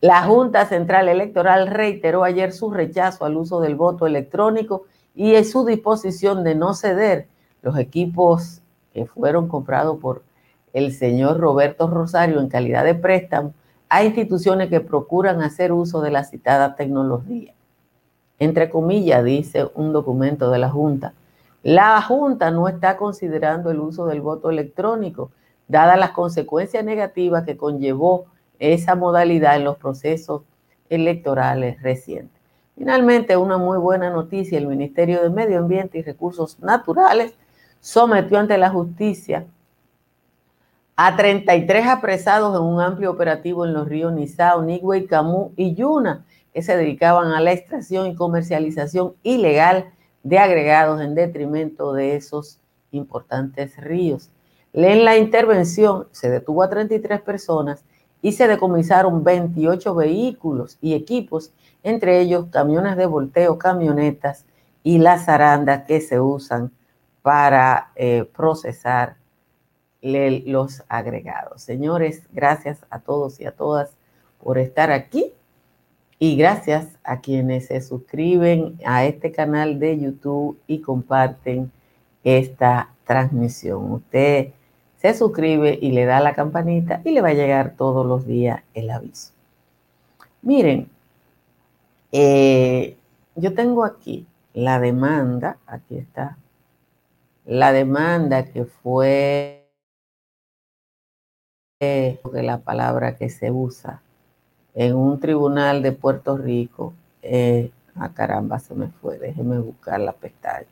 La 0.00 0.22
Junta 0.22 0.64
Central 0.66 1.08
Electoral 1.08 1.66
reiteró 1.66 2.24
ayer 2.24 2.52
su 2.52 2.70
rechazo 2.70 3.24
al 3.24 3.36
uso 3.36 3.60
del 3.60 3.76
voto 3.76 4.06
electrónico 4.06 4.86
y 5.20 5.34
en 5.34 5.44
su 5.44 5.66
disposición 5.66 6.44
de 6.44 6.54
no 6.54 6.72
ceder 6.72 7.28
los 7.60 7.76
equipos 7.76 8.62
que 8.94 9.04
fueron 9.04 9.48
comprados 9.48 9.98
por 10.00 10.22
el 10.72 10.94
señor 10.94 11.38
Roberto 11.38 11.90
Rosario 11.90 12.40
en 12.40 12.48
calidad 12.48 12.86
de 12.86 12.94
préstamo 12.94 13.52
a 13.90 14.02
instituciones 14.02 14.70
que 14.70 14.80
procuran 14.80 15.42
hacer 15.42 15.72
uso 15.72 16.00
de 16.00 16.10
la 16.10 16.24
citada 16.24 16.74
tecnología. 16.74 17.52
Entre 18.38 18.70
comillas, 18.70 19.22
dice 19.22 19.70
un 19.74 19.92
documento 19.92 20.50
de 20.50 20.58
la 20.58 20.70
Junta, 20.70 21.12
la 21.62 22.00
Junta 22.00 22.50
no 22.50 22.66
está 22.66 22.96
considerando 22.96 23.70
el 23.70 23.80
uso 23.80 24.06
del 24.06 24.22
voto 24.22 24.48
electrónico, 24.48 25.32
dadas 25.68 25.98
las 25.98 26.12
consecuencias 26.12 26.82
negativas 26.82 27.44
que 27.44 27.58
conllevó 27.58 28.24
esa 28.58 28.94
modalidad 28.94 29.56
en 29.56 29.64
los 29.64 29.76
procesos 29.76 30.44
electorales 30.88 31.82
recientes. 31.82 32.39
Finalmente, 32.80 33.36
una 33.36 33.58
muy 33.58 33.76
buena 33.76 34.08
noticia, 34.08 34.56
el 34.56 34.66
Ministerio 34.66 35.22
de 35.22 35.28
Medio 35.28 35.58
Ambiente 35.58 35.98
y 35.98 36.02
Recursos 36.02 36.58
Naturales 36.60 37.34
sometió 37.78 38.38
ante 38.38 38.56
la 38.56 38.70
justicia 38.70 39.44
a 40.96 41.14
33 41.14 41.86
apresados 41.86 42.56
en 42.56 42.62
un 42.62 42.80
amplio 42.80 43.10
operativo 43.10 43.66
en 43.66 43.74
los 43.74 43.86
ríos 43.86 44.14
Nizao, 44.14 44.62
Nigüey, 44.62 45.04
Camus 45.04 45.52
y 45.56 45.74
Yuna, 45.74 46.24
que 46.54 46.62
se 46.62 46.74
dedicaban 46.74 47.32
a 47.32 47.40
la 47.42 47.52
extracción 47.52 48.06
y 48.06 48.14
comercialización 48.14 49.12
ilegal 49.22 49.92
de 50.22 50.38
agregados 50.38 51.02
en 51.02 51.14
detrimento 51.14 51.92
de 51.92 52.16
esos 52.16 52.60
importantes 52.92 53.76
ríos. 53.76 54.30
En 54.72 55.04
la 55.04 55.18
intervención 55.18 56.06
se 56.12 56.30
detuvo 56.30 56.62
a 56.62 56.70
33 56.70 57.20
personas 57.20 57.84
y 58.22 58.32
se 58.32 58.48
decomisaron 58.48 59.24
28 59.24 59.94
vehículos 59.94 60.78
y 60.80 60.94
equipos, 60.94 61.52
entre 61.82 62.20
ellos 62.20 62.46
camiones 62.50 62.96
de 62.96 63.06
volteo, 63.06 63.58
camionetas 63.58 64.44
y 64.82 64.98
las 64.98 65.28
arandas 65.28 65.84
que 65.86 66.00
se 66.00 66.20
usan 66.20 66.70
para 67.22 67.90
eh, 67.96 68.24
procesar 68.34 69.16
los 70.02 70.82
agregados. 70.88 71.62
Señores, 71.62 72.22
gracias 72.32 72.86
a 72.88 73.00
todos 73.00 73.40
y 73.40 73.44
a 73.44 73.52
todas 73.52 73.90
por 74.42 74.56
estar 74.58 74.90
aquí 74.90 75.32
y 76.18 76.36
gracias 76.36 76.86
a 77.04 77.20
quienes 77.20 77.66
se 77.66 77.80
suscriben 77.80 78.78
a 78.84 79.04
este 79.04 79.32
canal 79.32 79.78
de 79.78 79.98
YouTube 79.98 80.58
y 80.66 80.80
comparten 80.80 81.70
esta 82.24 82.90
transmisión. 83.04 83.92
Usted 83.92 84.50
se 84.96 85.14
suscribe 85.14 85.78
y 85.80 85.92
le 85.92 86.04
da 86.04 86.20
la 86.20 86.34
campanita 86.34 87.00
y 87.04 87.10
le 87.12 87.22
va 87.22 87.28
a 87.28 87.34
llegar 87.34 87.74
todos 87.76 88.06
los 88.06 88.26
días 88.26 88.62
el 88.74 88.90
aviso. 88.90 89.32
Miren, 90.42 90.90
eh, 92.12 92.96
yo 93.36 93.54
tengo 93.54 93.84
aquí 93.84 94.26
la 94.52 94.80
demanda, 94.80 95.58
aquí 95.66 95.96
está, 95.96 96.36
la 97.44 97.72
demanda 97.72 98.44
que 98.46 98.64
fue 98.64 99.68
eh, 101.80 102.20
la 102.32 102.58
palabra 102.58 103.16
que 103.16 103.30
se 103.30 103.50
usa 103.50 104.02
en 104.74 104.94
un 104.96 105.18
tribunal 105.20 105.82
de 105.82 105.92
Puerto 105.92 106.36
Rico. 106.36 106.92
Eh, 107.22 107.70
ah, 107.96 108.10
caramba, 108.12 108.58
se 108.58 108.74
me 108.74 108.88
fue, 108.88 109.18
déjeme 109.18 109.58
buscar 109.58 110.00
la 110.00 110.12
pestaña. 110.12 110.66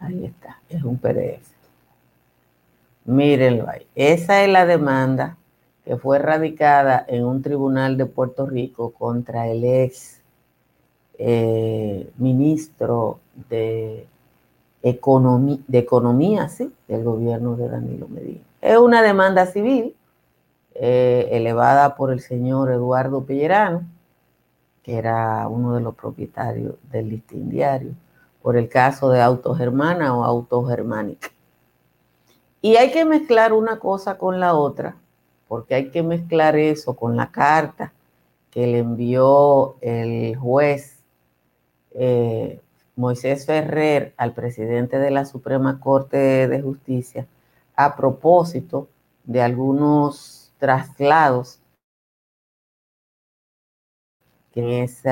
Ahí 0.00 0.24
está, 0.24 0.60
es 0.68 0.82
un 0.82 0.98
PDF. 0.98 1.48
Mírenlo 3.04 3.68
ahí. 3.68 3.86
Esa 3.94 4.42
es 4.42 4.48
la 4.48 4.66
demanda 4.66 5.36
que 5.84 5.96
fue 5.96 6.18
radicada 6.18 7.04
en 7.08 7.24
un 7.24 7.42
tribunal 7.42 7.96
de 7.96 8.06
Puerto 8.06 8.46
Rico 8.46 8.92
contra 8.92 9.48
el 9.48 9.64
ex 9.64 10.20
eh, 11.18 12.10
ministro 12.16 13.18
de, 13.48 14.06
economía, 14.82 15.58
de 15.66 15.78
Economía 15.78 16.48
¿sí? 16.48 16.72
del 16.88 17.04
gobierno 17.04 17.56
de 17.56 17.68
Danilo 17.68 18.08
Medina. 18.08 18.40
Es 18.60 18.78
una 18.78 19.02
demanda 19.02 19.46
civil 19.46 19.94
eh, 20.74 21.28
elevada 21.32 21.94
por 21.96 22.12
el 22.12 22.20
señor 22.20 22.70
Eduardo 22.70 23.24
Pellerano, 23.24 23.82
que 24.82 24.96
era 24.96 25.46
uno 25.48 25.74
de 25.74 25.80
los 25.80 25.94
propietarios 25.94 26.74
del 26.90 27.08
listín 27.08 27.50
diario, 27.50 27.92
por 28.40 28.56
el 28.56 28.68
caso 28.68 29.10
de 29.10 29.20
autogermana 29.20 30.16
o 30.16 30.24
autogermánica. 30.24 31.28
Y 32.60 32.76
hay 32.76 32.92
que 32.92 33.04
mezclar 33.04 33.52
una 33.52 33.78
cosa 33.78 34.18
con 34.18 34.40
la 34.40 34.54
otra, 34.54 34.96
porque 35.52 35.74
hay 35.74 35.90
que 35.90 36.02
mezclar 36.02 36.56
eso 36.56 36.96
con 36.96 37.14
la 37.14 37.30
carta 37.30 37.92
que 38.50 38.66
le 38.66 38.78
envió 38.78 39.76
el 39.82 40.34
juez 40.34 41.04
eh, 41.90 42.58
Moisés 42.96 43.44
Ferrer 43.44 44.14
al 44.16 44.32
presidente 44.32 44.98
de 44.98 45.10
la 45.10 45.26
Suprema 45.26 45.78
Corte 45.78 46.48
de 46.48 46.62
Justicia 46.62 47.26
a 47.76 47.96
propósito 47.96 48.88
de 49.24 49.42
algunos 49.42 50.50
traslados 50.56 51.60
que 54.54 54.84
es 54.84 55.02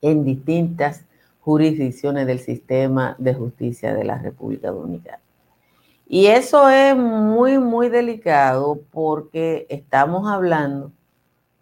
en 0.00 0.24
distintas 0.24 1.04
jurisdicciones 1.40 2.24
del 2.28 2.38
sistema 2.38 3.16
de 3.18 3.34
justicia 3.34 3.92
de 3.92 4.04
la 4.04 4.18
República 4.18 4.70
Dominicana. 4.70 5.25
Y 6.08 6.26
eso 6.26 6.68
es 6.68 6.96
muy, 6.96 7.58
muy 7.58 7.88
delicado 7.88 8.80
porque 8.92 9.66
estamos 9.68 10.30
hablando 10.30 10.92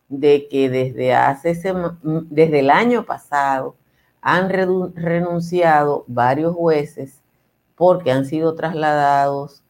de 0.09 0.49
que 0.49 0.69
desde, 0.69 1.15
hace 1.15 1.55
desde 2.03 2.61
el 2.61 2.71
año 2.71 3.07
pasado 3.07 3.77
han 4.21 4.51
renunciado 4.51 6.05
varios 6.09 6.55
jueces 6.55 7.23
porque 7.75 8.13
han 8.13 8.27
sido 8.27 8.55
trasladados 8.55 9.63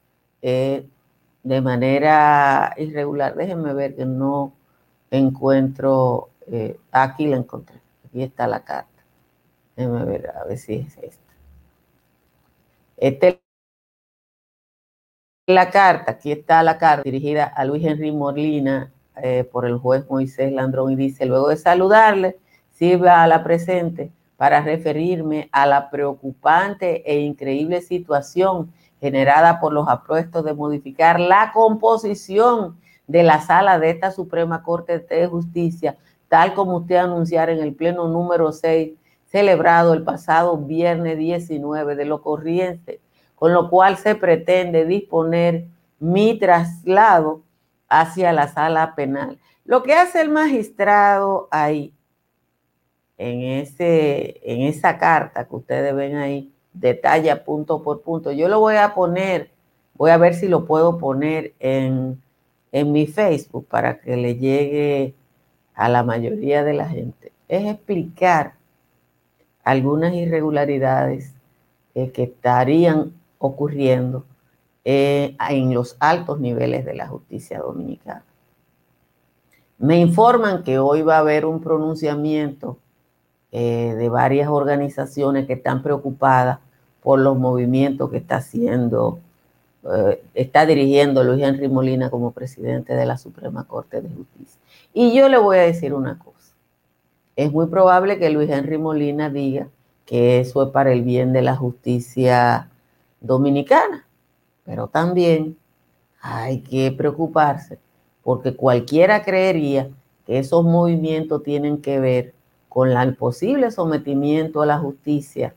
eh, 0.42 0.88
de 1.44 1.60
manera 1.60 2.74
irregular. 2.76 3.36
Déjenme 3.36 3.74
ver 3.74 3.94
que 3.94 4.04
no 4.06 4.54
encuentro, 5.10 6.30
eh, 6.48 6.78
aquí 6.90 7.26
la 7.26 7.36
encontré, 7.36 7.80
aquí 8.06 8.22
está 8.24 8.48
la 8.48 8.64
carta. 8.64 8.90
Déjenme 9.76 10.04
ver, 10.04 10.30
a 10.30 10.44
ver 10.44 10.58
si 10.58 10.74
es 10.74 10.98
esta. 10.98 11.32
Este 12.96 13.43
la 15.46 15.70
carta, 15.70 16.12
aquí 16.12 16.32
está 16.32 16.62
la 16.62 16.78
carta 16.78 17.02
dirigida 17.02 17.44
a 17.44 17.64
Luis 17.64 17.84
Henry 17.84 18.10
Morlina 18.12 18.90
eh, 19.22 19.44
por 19.44 19.66
el 19.66 19.76
juez 19.76 20.08
Moisés 20.08 20.50
Landrón 20.52 20.92
y 20.92 20.96
dice, 20.96 21.26
luego 21.26 21.48
de 21.48 21.56
saludarle, 21.56 22.38
sirva 22.70 23.22
a 23.22 23.26
la 23.26 23.44
presente 23.44 24.10
para 24.38 24.62
referirme 24.62 25.48
a 25.52 25.66
la 25.66 25.90
preocupante 25.90 27.02
e 27.10 27.20
increíble 27.20 27.82
situación 27.82 28.72
generada 29.00 29.60
por 29.60 29.72
los 29.72 29.86
apuestos 29.86 30.44
de 30.44 30.54
modificar 30.54 31.20
la 31.20 31.52
composición 31.52 32.78
de 33.06 33.22
la 33.22 33.42
sala 33.42 33.78
de 33.78 33.90
esta 33.90 34.10
Suprema 34.10 34.62
Corte 34.62 34.98
de 34.98 35.26
Justicia, 35.26 35.98
tal 36.28 36.54
como 36.54 36.78
usted 36.78 36.96
anunciara 36.96 37.52
en 37.52 37.60
el 37.60 37.74
pleno 37.74 38.08
número 38.08 38.50
6, 38.50 38.92
celebrado 39.26 39.92
el 39.92 40.04
pasado 40.04 40.56
viernes 40.56 41.18
19 41.18 41.96
de 41.96 42.04
lo 42.06 42.22
corriente, 42.22 43.00
con 43.34 43.52
lo 43.52 43.68
cual 43.70 43.96
se 43.96 44.14
pretende 44.14 44.84
disponer 44.84 45.66
mi 45.98 46.38
traslado 46.38 47.42
hacia 47.88 48.32
la 48.32 48.48
sala 48.48 48.94
penal. 48.94 49.38
Lo 49.64 49.82
que 49.82 49.94
hace 49.94 50.20
el 50.20 50.30
magistrado 50.30 51.48
ahí, 51.50 51.92
en, 53.16 53.42
ese, 53.42 54.40
en 54.42 54.62
esa 54.62 54.98
carta 54.98 55.46
que 55.46 55.56
ustedes 55.56 55.94
ven 55.94 56.16
ahí, 56.16 56.52
detalla 56.72 57.44
punto 57.44 57.82
por 57.82 58.02
punto. 58.02 58.32
Yo 58.32 58.48
lo 58.48 58.60
voy 58.60 58.76
a 58.76 58.94
poner, 58.94 59.50
voy 59.94 60.10
a 60.10 60.16
ver 60.16 60.34
si 60.34 60.48
lo 60.48 60.66
puedo 60.66 60.98
poner 60.98 61.54
en, 61.60 62.20
en 62.72 62.92
mi 62.92 63.06
Facebook 63.06 63.66
para 63.68 64.00
que 64.00 64.16
le 64.16 64.36
llegue 64.36 65.14
a 65.74 65.88
la 65.88 66.02
mayoría 66.02 66.64
de 66.64 66.74
la 66.74 66.88
gente. 66.88 67.32
Es 67.48 67.66
explicar 67.66 68.54
algunas 69.62 70.12
irregularidades 70.12 71.32
eh, 71.94 72.10
que 72.10 72.24
estarían 72.24 73.12
ocurriendo 73.46 74.24
eh, 74.84 75.36
en 75.50 75.74
los 75.74 75.96
altos 76.00 76.40
niveles 76.40 76.84
de 76.84 76.94
la 76.94 77.08
justicia 77.08 77.58
dominicana. 77.58 78.24
Me 79.78 79.98
informan 79.98 80.62
que 80.62 80.78
hoy 80.78 81.02
va 81.02 81.16
a 81.16 81.20
haber 81.20 81.44
un 81.44 81.60
pronunciamiento 81.60 82.78
eh, 83.52 83.94
de 83.98 84.08
varias 84.08 84.48
organizaciones 84.48 85.46
que 85.46 85.54
están 85.54 85.82
preocupadas 85.82 86.58
por 87.02 87.18
los 87.18 87.36
movimientos 87.36 88.10
que 88.10 88.16
está 88.16 88.36
haciendo, 88.36 89.18
eh, 89.94 90.22
está 90.32 90.64
dirigiendo 90.64 91.22
Luis 91.22 91.42
Henry 91.42 91.68
Molina 91.68 92.08
como 92.08 92.30
presidente 92.30 92.94
de 92.94 93.04
la 93.04 93.18
Suprema 93.18 93.64
Corte 93.64 94.00
de 94.00 94.08
Justicia. 94.08 94.60
Y 94.94 95.14
yo 95.14 95.28
le 95.28 95.36
voy 95.36 95.58
a 95.58 95.62
decir 95.62 95.92
una 95.92 96.18
cosa. 96.18 96.54
Es 97.36 97.52
muy 97.52 97.66
probable 97.66 98.18
que 98.18 98.30
Luis 98.30 98.48
Henry 98.48 98.78
Molina 98.78 99.28
diga 99.28 99.68
que 100.06 100.40
eso 100.40 100.62
es 100.62 100.70
para 100.70 100.92
el 100.92 101.02
bien 101.02 101.32
de 101.32 101.42
la 101.42 101.56
justicia 101.56 102.70
dominicana, 103.24 104.06
pero 104.64 104.86
también 104.86 105.56
hay 106.20 106.60
que 106.60 106.92
preocuparse 106.92 107.78
porque 108.22 108.54
cualquiera 108.54 109.22
creería 109.22 109.88
que 110.26 110.38
esos 110.38 110.64
movimientos 110.64 111.42
tienen 111.42 111.80
que 111.80 112.00
ver 112.00 112.34
con 112.68 112.90
el 112.90 113.14
posible 113.16 113.70
sometimiento 113.70 114.62
a 114.62 114.66
la 114.66 114.78
justicia 114.78 115.54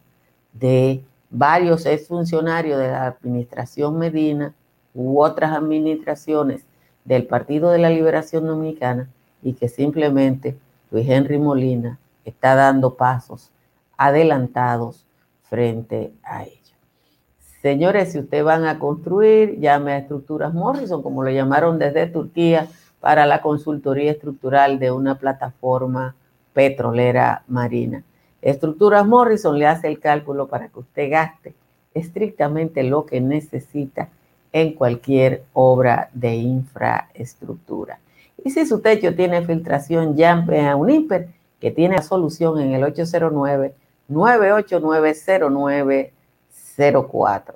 de 0.54 1.04
varios 1.30 1.86
exfuncionarios 1.86 2.80
de 2.80 2.90
la 2.90 3.08
administración 3.08 3.98
Medina 3.98 4.54
u 4.94 5.22
otras 5.22 5.52
administraciones 5.52 6.66
del 7.06 7.26
Partido 7.26 7.70
de 7.70 7.80
la 7.80 7.90
Liberación 7.90 8.46
Dominicana 8.46 9.10
y 9.42 9.54
que 9.54 9.70
simplemente 9.70 10.58
Luis 10.92 11.08
Henry 11.08 11.38
Molina 11.38 12.00
está 12.26 12.56
dando 12.56 12.96
pasos 12.96 13.52
adelantados 13.98 15.06
frente 15.44 16.14
a 16.24 16.44
ello. 16.44 16.77
Señores, 17.68 18.14
si 18.14 18.20
ustedes 18.20 18.46
van 18.46 18.64
a 18.64 18.80
construir, 18.80 19.60
llame 19.60 19.92
a 19.92 19.98
Estructuras 19.98 20.54
Morrison, 20.54 21.04
como 21.04 21.22
lo 21.22 21.32
llamaron 21.32 21.78
desde 21.78 22.08
Turquía, 22.08 22.70
para 23.02 23.26
la 23.26 23.42
consultoría 23.42 24.10
estructural 24.10 24.80
de 24.80 24.90
una 24.90 25.16
plataforma 25.20 26.16
petrolera 26.54 27.44
marina. 27.50 28.04
Estructuras 28.42 29.06
Morrison 29.06 29.60
le 29.60 29.68
hace 29.68 29.90
el 29.90 30.00
cálculo 30.00 30.48
para 30.48 30.70
que 30.70 30.80
usted 30.80 31.12
gaste 31.12 31.56
estrictamente 31.94 32.84
lo 32.84 33.06
que 33.06 33.20
necesita 33.20 34.08
en 34.54 34.72
cualquier 34.72 35.44
obra 35.52 36.10
de 36.14 36.36
infraestructura. 36.36 38.00
Y 38.46 38.52
si 38.52 38.66
su 38.66 38.80
techo 38.80 39.14
tiene 39.14 39.42
filtración, 39.42 40.16
llame 40.16 40.70
a 40.70 40.78
un 40.78 40.90
IMPER 40.90 41.28
que 41.60 41.72
tiene 41.72 41.98
la 41.98 42.02
solución 42.02 42.62
en 42.62 42.72
el 42.72 42.86
809-989-0904. 46.78 47.56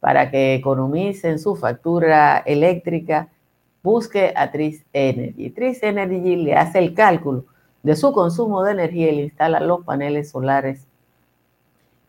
Para 0.00 0.30
que 0.30 0.54
economicen 0.54 1.38
su 1.38 1.56
factura 1.56 2.38
eléctrica, 2.38 3.28
busque 3.82 4.32
a 4.36 4.50
Tris 4.50 4.84
Energy. 4.92 5.50
Tris 5.50 5.82
Energy 5.82 6.36
le 6.36 6.54
hace 6.54 6.78
el 6.78 6.94
cálculo 6.94 7.44
de 7.82 7.96
su 7.96 8.12
consumo 8.12 8.62
de 8.62 8.72
energía 8.72 9.10
y 9.10 9.16
le 9.16 9.22
instala 9.24 9.60
los 9.60 9.84
paneles 9.84 10.30
solares 10.30 10.86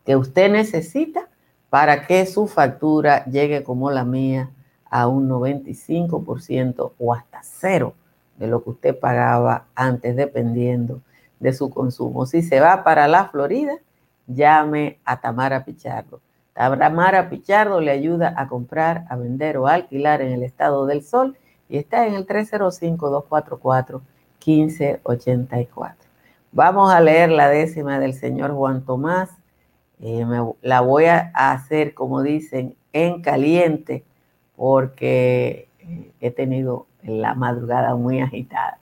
que 0.04 0.16
usted 0.16 0.50
necesita 0.50 1.28
para 1.68 2.06
que 2.06 2.24
su 2.26 2.46
factura 2.46 3.24
llegue 3.26 3.62
como 3.62 3.90
la 3.90 4.04
mía 4.04 4.50
a 4.88 5.08
un 5.08 5.28
95% 5.28 6.92
o 6.98 7.12
hasta 7.12 7.40
cero 7.42 7.94
de 8.38 8.46
lo 8.46 8.62
que 8.62 8.70
usted 8.70 8.98
pagaba 8.98 9.66
antes, 9.74 10.14
dependiendo 10.16 11.00
de 11.40 11.52
su 11.52 11.70
consumo. 11.70 12.24
Si 12.26 12.42
se 12.42 12.60
va 12.60 12.84
para 12.84 13.08
la 13.08 13.26
Florida, 13.28 13.74
llame 14.26 14.98
a 15.04 15.20
Tamara 15.20 15.64
Pichardo. 15.64 16.20
Tamara 16.56 17.28
Pichardo 17.28 17.80
le 17.80 17.90
ayuda 17.90 18.34
a 18.36 18.48
comprar, 18.48 19.04
a 19.10 19.16
vender 19.16 19.58
o 19.58 19.66
alquilar 19.66 20.22
en 20.22 20.32
el 20.32 20.42
estado 20.42 20.86
del 20.86 21.02
sol 21.02 21.36
y 21.68 21.76
está 21.76 22.06
en 22.06 22.14
el 22.14 22.26
305-244. 22.26 24.00
1584. 24.46 26.08
Vamos 26.52 26.92
a 26.92 27.00
leer 27.00 27.30
la 27.30 27.48
décima 27.48 27.98
del 27.98 28.14
señor 28.14 28.52
Juan 28.52 28.84
Tomás. 28.84 29.30
Eh, 30.00 30.24
la 30.62 30.80
voy 30.80 31.06
a 31.06 31.32
hacer, 31.34 31.94
como 31.94 32.22
dicen, 32.22 32.76
en 32.92 33.22
caliente, 33.22 34.04
porque 34.54 35.68
eh, 35.80 36.12
he 36.20 36.30
tenido 36.30 36.86
la 37.02 37.34
madrugada 37.34 37.94
muy 37.96 38.20
agitada. 38.20 38.78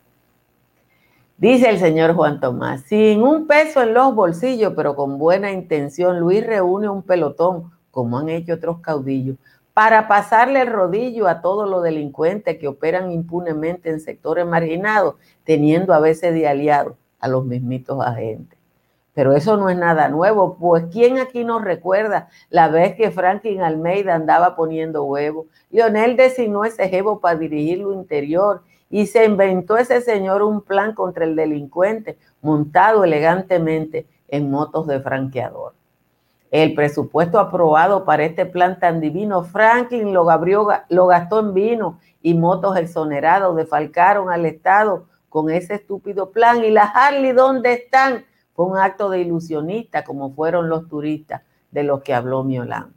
Dice 1.36 1.68
el 1.68 1.80
señor 1.80 2.14
Juan 2.14 2.38
Tomás, 2.38 2.82
sin 2.82 3.20
un 3.20 3.48
peso 3.48 3.82
en 3.82 3.92
los 3.92 4.14
bolsillos, 4.14 4.72
pero 4.76 4.94
con 4.94 5.18
buena 5.18 5.50
intención, 5.50 6.20
Luis 6.20 6.46
reúne 6.46 6.88
un 6.88 7.02
pelotón, 7.02 7.72
como 7.90 8.18
han 8.18 8.28
hecho 8.28 8.54
otros 8.54 8.78
caudillos, 8.78 9.36
para 9.72 10.06
pasarle 10.06 10.60
el 10.60 10.68
rodillo 10.68 11.26
a 11.26 11.40
todos 11.40 11.68
los 11.68 11.82
delincuentes 11.82 12.56
que 12.56 12.68
operan 12.68 13.10
impunemente 13.10 13.90
en 13.90 13.98
sectores 13.98 14.46
marginados, 14.46 15.16
teniendo 15.42 15.92
a 15.92 15.98
veces 15.98 16.32
de 16.34 16.46
aliados 16.46 16.94
a 17.18 17.26
los 17.26 17.44
mismitos 17.44 18.00
agentes. 18.00 18.56
Pero 19.12 19.32
eso 19.32 19.56
no 19.56 19.68
es 19.68 19.76
nada 19.76 20.08
nuevo, 20.08 20.56
pues 20.56 20.84
¿quién 20.92 21.18
aquí 21.18 21.42
nos 21.42 21.64
recuerda 21.64 22.28
la 22.48 22.68
vez 22.68 22.94
que 22.94 23.10
Franklin 23.10 23.60
Almeida 23.60 24.14
andaba 24.14 24.54
poniendo 24.54 25.02
huevos? 25.02 25.46
Lionel 25.70 26.16
designó 26.16 26.64
ese 26.64 26.88
jevo 26.88 27.18
para 27.18 27.36
dirigir 27.36 27.78
lo 27.78 27.92
interior 27.92 28.62
y 28.94 29.08
se 29.08 29.24
inventó 29.24 29.76
ese 29.76 30.00
señor 30.02 30.40
un 30.40 30.60
plan 30.60 30.94
contra 30.94 31.24
el 31.24 31.34
delincuente 31.34 32.16
montado 32.40 33.02
elegantemente 33.02 34.06
en 34.28 34.52
motos 34.52 34.86
de 34.86 35.00
franqueador. 35.00 35.74
El 36.52 36.74
presupuesto 36.74 37.40
aprobado 37.40 38.04
para 38.04 38.24
este 38.24 38.46
plan 38.46 38.78
tan 38.78 39.00
divino, 39.00 39.42
Franklin 39.42 40.14
lo, 40.14 40.24
gastó 40.24 41.40
en 41.40 41.54
vino 41.54 41.98
y 42.22 42.34
motos 42.34 42.76
exonerados, 42.76 43.56
defalcaron 43.56 44.30
al 44.30 44.46
Estado 44.46 45.06
con 45.28 45.50
ese 45.50 45.74
estúpido 45.74 46.30
plan. 46.30 46.62
¿Y 46.62 46.70
las 46.70 46.94
Harley 46.94 47.32
dónde 47.32 47.72
están? 47.72 48.24
Fue 48.54 48.64
un 48.64 48.78
acto 48.78 49.10
de 49.10 49.22
ilusionista, 49.22 50.04
como 50.04 50.32
fueron 50.34 50.68
los 50.68 50.86
turistas 50.86 51.42
de 51.72 51.82
los 51.82 52.00
que 52.02 52.14
habló 52.14 52.44
Miolán. 52.44 52.94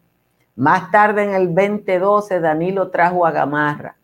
Más 0.56 0.92
tarde, 0.92 1.24
en 1.24 1.34
el 1.34 1.56
2012, 1.56 2.40
Danilo 2.40 2.92
trajo 2.92 3.26
a 3.26 3.32
Gamarra. 3.32 3.98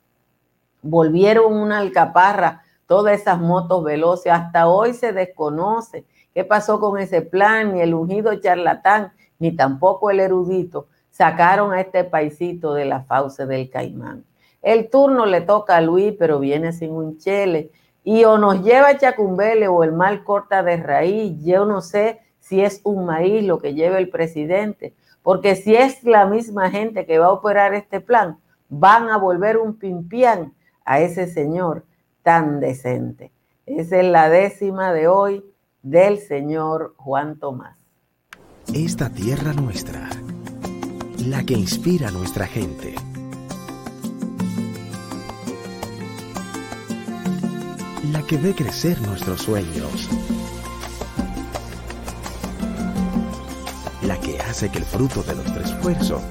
Volvieron 0.84 1.54
una 1.54 1.80
alcaparra, 1.80 2.62
todas 2.86 3.20
esas 3.20 3.40
motos 3.40 3.84
veloces. 3.84 4.32
Hasta 4.32 4.68
hoy 4.68 4.94
se 4.94 5.12
desconoce 5.12 6.06
qué 6.34 6.44
pasó 6.44 6.80
con 6.80 7.00
ese 7.00 7.24
plan, 7.24 7.74
ni 7.74 7.82
el 7.82 7.96
ungido 7.96 8.36
charlatán 8.36 9.12
ni 9.40 9.56
tampoco 9.56 10.10
el 10.10 10.20
erudito 10.22 10.88
sacaron 11.10 11.74
a 11.74 11.82
este 11.82 12.04
paisito 12.06 12.74
de 12.74 12.86
la 12.86 13.02
fauce 13.02 13.46
del 13.46 13.70
caimán. 13.70 14.24
El 14.62 14.90
turno 14.90 15.26
le 15.26 15.42
toca 15.42 15.76
a 15.76 15.82
Luis, 15.82 16.14
pero 16.18 16.40
viene 16.40 16.72
sin 16.72 16.92
un 16.92 17.18
chele. 17.18 17.70
Y 18.04 18.24
o 18.24 18.38
nos 18.38 18.64
lleva 18.64 18.90
a 18.90 18.98
Chacumbele 18.98 19.68
o 19.68 19.84
el 19.84 19.92
mal 19.92 20.24
corta 20.24 20.64
de 20.64 20.78
raíz. 20.78 21.44
Yo 21.44 21.66
no 21.66 21.82
sé 21.82 22.22
si 22.40 22.62
es 22.62 22.82
un 22.84 23.06
maíz 23.06 23.44
lo 23.44 23.60
que 23.60 23.74
lleva 23.74 23.98
el 23.98 24.10
presidente, 24.10 24.96
porque 25.22 25.56
si 25.56 25.76
es 25.76 26.04
la 26.04 26.26
misma 26.26 26.72
gente 26.72 27.06
que 27.06 27.20
va 27.20 27.28
a 27.28 27.32
operar 27.32 27.74
este 27.74 28.02
plan, 28.02 28.38
van 28.70 29.10
a 29.10 29.18
volver 29.18 29.58
un 29.58 29.78
pimpián 29.78 30.54
a 30.86 31.00
ese 31.00 31.28
señor 31.28 31.86
tan 32.22 32.60
decente. 32.60 33.32
Esa 33.66 33.98
es 34.00 34.06
la 34.06 34.30
décima 34.30 34.94
de 34.94 35.08
hoy 35.08 35.46
del 35.82 36.20
señor 36.20 36.94
Juan 36.98 37.40
Tomás 37.40 37.84
esta 38.72 39.08
tierra 39.10 39.54
nuestra, 39.54 40.10
la 41.28 41.44
que 41.44 41.54
inspira 41.54 42.08
a 42.08 42.12
nuestra 42.12 42.48
gente. 42.48 42.96
La 48.12 48.24
que 48.24 48.38
ve 48.38 48.56
crecer 48.56 49.00
nuestros 49.02 49.42
sueños. 49.42 50.10
La 54.02 54.20
que 54.20 54.40
hace 54.40 54.70
que 54.70 54.80
el 54.80 54.86
fruto 54.86 55.22
de 55.22 55.36
nuestro 55.36 55.64
esfuerzo 55.64 56.22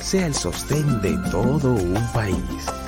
sea 0.00 0.26
el 0.26 0.34
sostén 0.34 1.00
de 1.00 1.16
todo 1.30 1.74
un 1.74 2.12
país. 2.12 2.79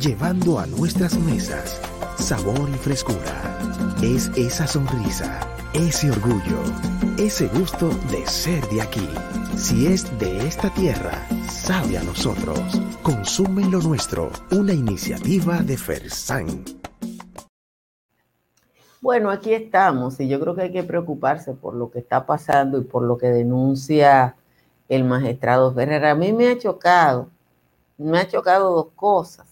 Llevando 0.00 0.58
a 0.58 0.66
nuestras 0.66 1.18
mesas 1.18 1.78
sabor 2.16 2.68
y 2.68 2.78
frescura. 2.78 3.58
Es 4.02 4.30
esa 4.36 4.66
sonrisa, 4.66 5.40
ese 5.74 6.10
orgullo, 6.10 6.62
ese 7.18 7.48
gusto 7.48 7.88
de 8.10 8.26
ser 8.26 8.66
de 8.68 8.80
aquí. 8.80 9.08
Si 9.56 9.86
es 9.86 10.18
de 10.18 10.46
esta 10.46 10.70
tierra, 10.70 11.26
sabe 11.48 11.98
a 11.98 12.02
nosotros. 12.02 12.58
Consume 13.02 13.64
lo 13.66 13.80
nuestro, 13.80 14.30
una 14.52 14.72
iniciativa 14.72 15.58
de 15.58 15.76
Fersan. 15.76 16.64
Bueno, 19.00 19.30
aquí 19.30 19.52
estamos 19.54 20.20
y 20.20 20.28
yo 20.28 20.38
creo 20.40 20.54
que 20.54 20.62
hay 20.62 20.72
que 20.72 20.82
preocuparse 20.82 21.52
por 21.52 21.74
lo 21.74 21.90
que 21.90 21.98
está 21.98 22.26
pasando 22.26 22.78
y 22.78 22.84
por 22.84 23.02
lo 23.02 23.18
que 23.18 23.28
denuncia 23.28 24.36
el 24.88 25.04
magistrado 25.04 25.72
Ferrer. 25.74 26.04
A 26.04 26.14
mí 26.14 26.32
me 26.32 26.48
ha 26.48 26.58
chocado, 26.58 27.28
me 27.96 28.18
ha 28.18 28.28
chocado 28.28 28.74
dos 28.74 28.88
cosas. 28.94 29.49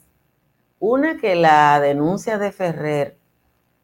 Una 0.81 1.19
que 1.19 1.35
la 1.35 1.81
denuncia 1.81 2.39
de 2.39 2.53
Ferrer 2.53 3.17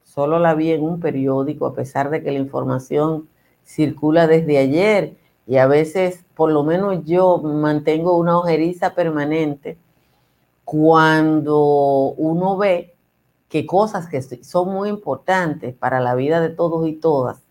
solo 0.05 0.39
la 0.39 0.55
vi 0.55 0.71
en 0.71 0.85
un 0.85 1.01
periódico, 1.01 1.67
a 1.67 1.75
pesar 1.75 2.09
de 2.09 2.23
que 2.23 2.31
la 2.31 2.39
información 2.39 3.29
circula 3.65 4.29
desde 4.29 4.59
ayer 4.59 5.17
y 5.47 5.57
a 5.57 5.67
veces, 5.67 6.25
por 6.37 6.53
lo 6.53 6.63
menos 6.63 7.05
yo 7.05 7.39
mantengo 7.39 8.17
una 8.17 8.39
ojeriza 8.39 8.95
permanente 8.95 9.77
cuando 10.65 12.15
uno 12.17 12.57
ve 12.57 12.95
que 13.49 13.67
cosas 13.67 14.09
que 14.09 14.23
son 14.23 14.69
muy 14.69 14.89
importantes 14.89 15.75
para 15.75 15.99
la 15.99 16.15
vida 16.15 16.41
de 16.41 16.51
todos 16.51 16.87
y 16.89 16.93
todas, 16.95 17.43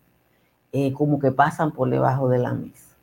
eh, 0.72 0.92
como 0.94 1.18
que 1.18 1.32
pasan 1.32 1.72
por 1.72 1.90
debajo 1.90 2.28
de 2.28 2.38
la 2.38 2.54
mesa. 2.54 2.93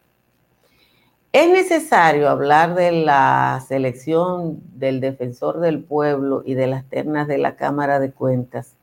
Es 1.34 1.50
necesario 1.50 2.30
hablar 2.30 2.76
de 2.76 2.92
la 2.92 3.64
selección 3.66 4.60
del 4.76 5.00
defensor 5.00 5.62
del 5.62 5.82
pueblo 5.82 6.44
y 6.46 6.56
de 6.56 6.68
las 6.68 6.84
ternas 6.84 7.26
de 7.26 7.38
la 7.38 7.56
Cámara 7.56 8.02
de 8.02 8.12
Cuentas 8.12 8.76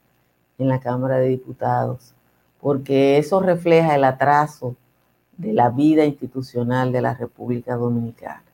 en 0.57 0.69
la 0.69 0.81
Cámara 0.81 1.19
de 1.19 1.29
Diputados, 1.29 2.15
porque 2.59 3.19
eso 3.19 3.41
refleja 3.41 3.95
el 3.95 4.05
atraso 4.05 4.77
de 5.37 5.53
la 5.53 5.69
vida 5.69 6.07
institucional 6.07 6.91
de 6.91 7.03
la 7.03 7.13
República 7.13 7.77
Dominicana. 7.77 8.45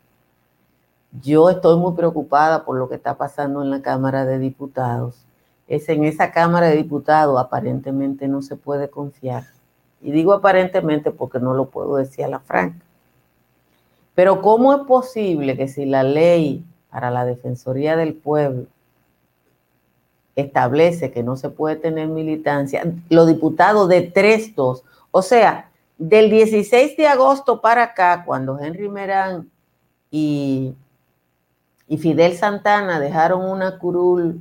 Yo 1.23 1.49
estoy 1.49 1.79
muy 1.79 1.95
preocupada 1.95 2.65
por 2.65 2.77
lo 2.77 2.89
que 2.89 2.97
está 2.97 3.17
pasando 3.17 3.63
en 3.63 3.71
la 3.71 3.81
Cámara 3.81 4.25
de 4.25 4.41
Diputados. 4.41 5.25
Es 5.69 5.89
en 5.89 6.03
esa 6.03 6.33
Cámara 6.33 6.67
de 6.67 6.79
Diputados 6.79 7.39
aparentemente 7.39 8.27
no 8.27 8.43
se 8.43 8.57
puede 8.57 8.91
confiar. 8.91 9.45
Y 10.03 10.11
digo 10.11 10.33
aparentemente 10.33 11.13
porque 11.13 11.39
no 11.39 11.55
lo 11.55 11.71
puedo 11.71 11.95
decir 11.95 12.25
a 12.25 12.29
la 12.29 12.41
franca. 12.41 12.84
Pero 14.15 14.43
¿cómo 14.43 14.75
es 14.75 14.81
posible 14.87 15.57
que 15.57 15.69
si 15.69 15.87
la 15.87 16.03
ley 16.03 16.65
para 16.91 17.11
la 17.11 17.25
Defensoría 17.25 17.97
del 17.97 18.15
Pueblo 18.15 18.67
establece 20.37 21.11
que 21.11 21.23
no 21.23 21.37
se 21.37 21.51
puede 21.51 21.77
tener 21.77 22.09
militancia, 22.09 22.85
los 23.09 23.27
diputados 23.27 23.89
de 23.89 24.03
tres 24.03 24.55
dos, 24.55 24.85
o 25.11 25.23
sea, 25.23 25.71
del 25.97 26.31
16 26.31 26.97
de 26.97 27.07
agosto 27.07 27.61
para 27.61 27.85
acá, 27.85 28.25
cuando 28.25 28.59
Henry 28.59 28.89
Merán 28.89 29.51
y, 30.11 30.75
y 31.87 31.99
Fidel 31.99 32.37
Santana 32.37 32.99
dejaron 32.99 33.49
una 33.49 33.79
curul 33.79 34.41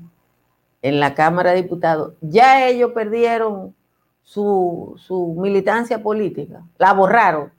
en 0.82 1.00
la 1.00 1.14
Cámara 1.14 1.52
de 1.52 1.62
Diputados, 1.62 2.14
ya 2.22 2.68
ellos 2.68 2.92
perdieron 2.94 3.76
su, 4.24 4.96
su 4.98 5.36
militancia 5.40 6.02
política, 6.02 6.64
la 6.78 6.94
borraron. 6.94 7.52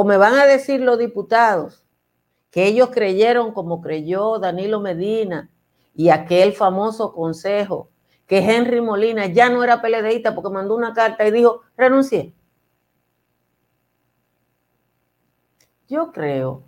O 0.00 0.04
me 0.04 0.16
van 0.16 0.34
a 0.34 0.46
decir 0.46 0.80
los 0.80 0.96
diputados 0.96 1.84
que 2.52 2.68
ellos 2.68 2.90
creyeron 2.90 3.50
como 3.52 3.80
creyó 3.80 4.38
Danilo 4.38 4.78
Medina 4.78 5.50
y 5.92 6.10
aquel 6.10 6.52
famoso 6.52 7.12
consejo 7.12 7.88
que 8.28 8.38
Henry 8.38 8.80
Molina 8.80 9.26
ya 9.26 9.50
no 9.50 9.64
era 9.64 9.82
peledeísta 9.82 10.36
porque 10.36 10.50
mandó 10.50 10.76
una 10.76 10.92
carta 10.92 11.26
y 11.26 11.32
dijo, 11.32 11.62
renuncié. 11.76 12.32
Yo 15.88 16.12
creo 16.12 16.62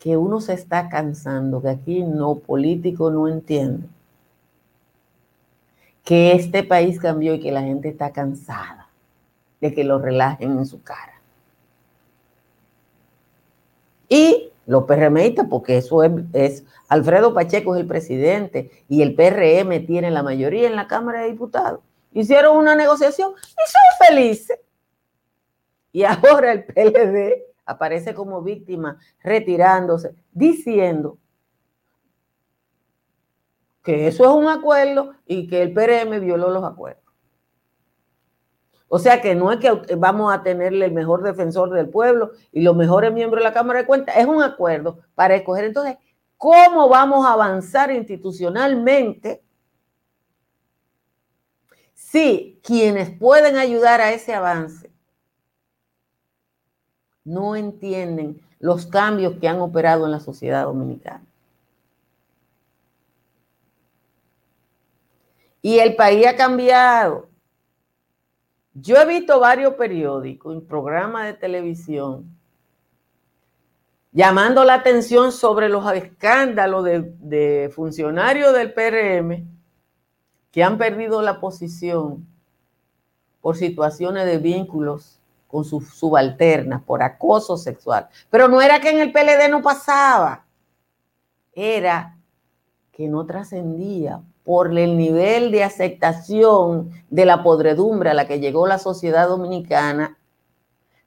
que 0.00 0.16
uno 0.16 0.40
se 0.40 0.54
está 0.54 0.88
cansando, 0.88 1.62
que 1.62 1.68
aquí 1.68 2.02
no 2.02 2.40
político 2.40 3.12
no 3.12 3.28
entiende 3.28 3.86
que 6.02 6.32
este 6.32 6.64
país 6.64 6.98
cambió 6.98 7.34
y 7.34 7.40
que 7.40 7.52
la 7.52 7.62
gente 7.62 7.88
está 7.88 8.10
cansada 8.10 8.88
de 9.60 9.72
que 9.72 9.84
lo 9.84 10.00
relajen 10.00 10.58
en 10.58 10.66
su 10.66 10.82
cara. 10.82 11.19
Y 14.10 14.50
los 14.66 14.84
PRMistas, 14.84 15.46
porque 15.48 15.78
eso 15.78 16.02
es, 16.02 16.64
Alfredo 16.88 17.32
Pacheco 17.32 17.74
es 17.74 17.80
el 17.80 17.86
presidente 17.86 18.84
y 18.88 19.02
el 19.02 19.14
PRM 19.14 19.86
tiene 19.86 20.10
la 20.10 20.22
mayoría 20.22 20.66
en 20.66 20.76
la 20.76 20.88
Cámara 20.88 21.22
de 21.22 21.30
Diputados. 21.30 21.80
Hicieron 22.12 22.56
una 22.56 22.74
negociación 22.74 23.32
y 23.32 23.70
son 23.70 24.08
felices. 24.08 24.58
Y 25.92 26.02
ahora 26.02 26.52
el 26.52 26.64
PLD 26.64 27.42
aparece 27.64 28.12
como 28.12 28.42
víctima 28.42 28.98
retirándose, 29.22 30.14
diciendo 30.32 31.18
que 33.84 34.08
eso 34.08 34.24
es 34.24 34.30
un 34.30 34.48
acuerdo 34.48 35.14
y 35.24 35.46
que 35.46 35.62
el 35.62 35.72
PRM 35.72 36.20
violó 36.20 36.50
los 36.50 36.64
acuerdos. 36.64 37.09
O 38.92 38.98
sea 38.98 39.20
que 39.22 39.36
no 39.36 39.52
es 39.52 39.60
que 39.60 39.70
vamos 39.96 40.34
a 40.34 40.42
tenerle 40.42 40.86
el 40.86 40.92
mejor 40.92 41.22
defensor 41.22 41.70
del 41.70 41.88
pueblo 41.88 42.32
y 42.50 42.60
los 42.60 42.74
mejores 42.74 43.12
miembros 43.12 43.40
de 43.40 43.48
la 43.48 43.54
Cámara 43.54 43.78
de 43.78 43.86
Cuentas, 43.86 44.16
es 44.16 44.26
un 44.26 44.42
acuerdo 44.42 44.98
para 45.14 45.36
escoger 45.36 45.64
entonces 45.64 45.96
cómo 46.36 46.88
vamos 46.88 47.24
a 47.24 47.34
avanzar 47.34 47.92
institucionalmente 47.92 49.44
si 51.94 52.58
quienes 52.64 53.16
pueden 53.16 53.58
ayudar 53.58 54.00
a 54.00 54.10
ese 54.10 54.34
avance 54.34 54.90
no 57.22 57.54
entienden 57.54 58.40
los 58.58 58.86
cambios 58.86 59.34
que 59.40 59.46
han 59.46 59.60
operado 59.60 60.04
en 60.06 60.10
la 60.10 60.18
sociedad 60.18 60.64
dominicana. 60.64 61.24
Y 65.62 65.78
el 65.78 65.94
país 65.94 66.26
ha 66.26 66.34
cambiado. 66.34 67.29
Yo 68.74 68.96
he 68.96 69.06
visto 69.06 69.40
varios 69.40 69.74
periódicos 69.74 70.56
y 70.56 70.60
programas 70.60 71.26
de 71.26 71.34
televisión 71.34 72.36
llamando 74.12 74.64
la 74.64 74.74
atención 74.74 75.32
sobre 75.32 75.68
los 75.68 75.90
escándalos 75.92 76.84
de, 76.84 77.70
funcionarios 77.74 78.52
del 78.52 78.72
PRM 78.72 79.46
que 80.50 80.62
han 80.62 80.78
perdido 80.78 81.22
la 81.22 81.40
posición 81.40 82.26
por 83.40 83.56
situaciones 83.56 84.26
de 84.26 84.38
vínculos 84.38 85.20
con 85.46 85.64
sus 85.64 85.88
subalternas, 85.88 86.82
por 86.82 87.02
acoso 87.02 87.56
sexual. 87.56 88.08
Pero 88.30 88.46
no 88.46 88.60
era 88.60 88.80
que 88.80 88.90
en 88.90 89.00
el 89.00 89.12
PLD 89.12 89.48
no 89.50 89.62
pasaba, 89.62 90.44
era 91.52 92.16
que 92.92 93.08
no 93.08 93.26
trascendía 93.26 94.22
por 94.44 94.76
el 94.76 94.96
nivel 94.96 95.50
de 95.50 95.64
aceptación 95.64 96.90
de 97.10 97.24
la 97.24 97.42
podredumbre 97.42 98.10
a 98.10 98.14
la 98.14 98.26
que 98.26 98.40
llegó 98.40 98.66
la 98.66 98.78
sociedad 98.78 99.28
dominicana 99.28 100.18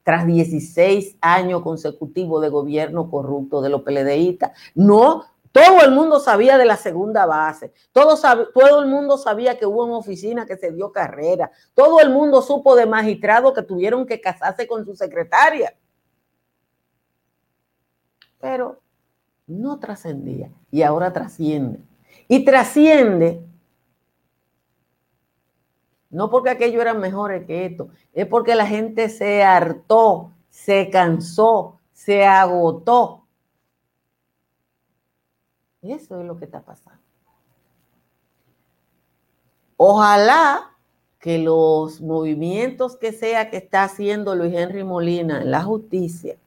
tras 0.04 0.28
16 0.28 1.18
años 1.22 1.62
consecutivos 1.62 2.42
de 2.42 2.50
gobierno 2.50 3.10
corrupto 3.10 3.62
de 3.62 3.70
los 3.70 3.82
PLDistas. 3.82 4.52
No, 4.76 5.26
todo 5.52 5.82
el 5.82 5.92
mundo 5.92 6.20
sabía 6.20 6.58
de 6.58 6.66
la 6.66 6.78
segunda 6.78 7.26
base, 7.26 7.74
todo, 7.92 8.18
todo 8.54 8.82
el 8.82 8.90
mundo 8.90 9.18
sabía 9.18 9.58
que 9.58 9.66
hubo 9.66 9.86
una 9.86 9.98
oficina 9.98 10.46
que 10.46 10.58
se 10.58 10.72
dio 10.72 10.92
carrera, 10.92 11.52
todo 11.74 12.00
el 12.00 12.10
mundo 12.10 12.42
supo 12.42 12.76
de 12.76 12.86
magistrados 12.86 13.54
que 13.54 13.62
tuvieron 13.62 14.06
que 14.06 14.20
casarse 14.20 14.68
con 14.68 14.84
su 14.84 14.96
secretaria. 14.96 15.76
Pero 18.40 18.82
no 19.48 19.80
trascendía 19.80 20.52
y 20.72 20.82
ahora 20.82 21.14
trasciende. 21.14 21.80
Y 22.28 22.46
trasciende, 22.46 23.46
no 26.10 26.30
porque 26.30 26.52
aquello 26.52 26.82
era 26.82 26.94
mejor 26.94 27.46
que 27.46 27.66
esto, 27.66 27.90
es 28.14 28.28
porque 28.28 28.56
la 28.56 28.68
gente 28.68 29.10
se 29.10 29.44
hartó, 29.44 30.32
se 30.50 30.90
cansó, 30.90 31.80
se 31.92 32.26
agotó. 32.26 33.26
Eso 35.82 36.20
es 36.20 36.26
lo 36.26 36.38
que 36.38 36.46
está 36.46 36.62
pasando. 36.62 37.02
Ojalá 39.76 40.72
que 41.20 41.40
los 41.40 42.02
movimientos 42.02 42.98
que 42.98 43.12
sea 43.12 43.50
que 43.50 43.58
está 43.58 43.84
haciendo 43.84 44.36
Luis 44.36 44.54
Henry 44.54 44.84
Molina 44.84 45.42
en 45.42 45.52
la 45.52 45.64
justicia 45.64 46.38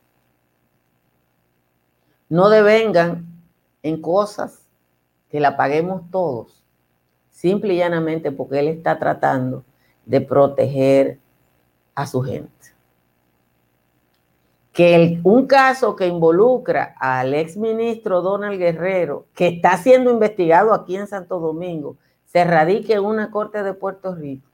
no 2.28 2.48
devengan 2.48 3.26
en 3.82 4.00
cosas 4.00 4.65
que 5.30 5.40
la 5.40 5.56
paguemos 5.56 6.02
todos, 6.10 6.62
simple 7.30 7.74
y 7.74 7.78
llanamente 7.78 8.32
porque 8.32 8.60
Él 8.60 8.68
está 8.68 8.98
tratando 8.98 9.64
de 10.04 10.20
proteger 10.20 11.18
a 11.94 12.06
su 12.06 12.22
gente. 12.22 12.50
que 14.72 15.20
un 15.24 15.46
caso 15.46 15.96
que 15.96 16.06
involucra 16.06 16.94
al 17.00 17.32
exministro 17.32 18.20
Donald 18.20 18.58
Guerrero, 18.58 19.24
que 19.34 19.48
está 19.48 19.78
siendo 19.78 20.10
investigado 20.10 20.74
aquí 20.74 20.96
en 20.96 21.06
Santo 21.06 21.40
Domingo, 21.40 21.96
se 22.26 22.44
radique 22.44 22.92
en 22.92 23.04
una 23.04 23.30
corte 23.30 23.62
de 23.62 23.72
Puerto 23.72 24.14
Rico 24.14 24.46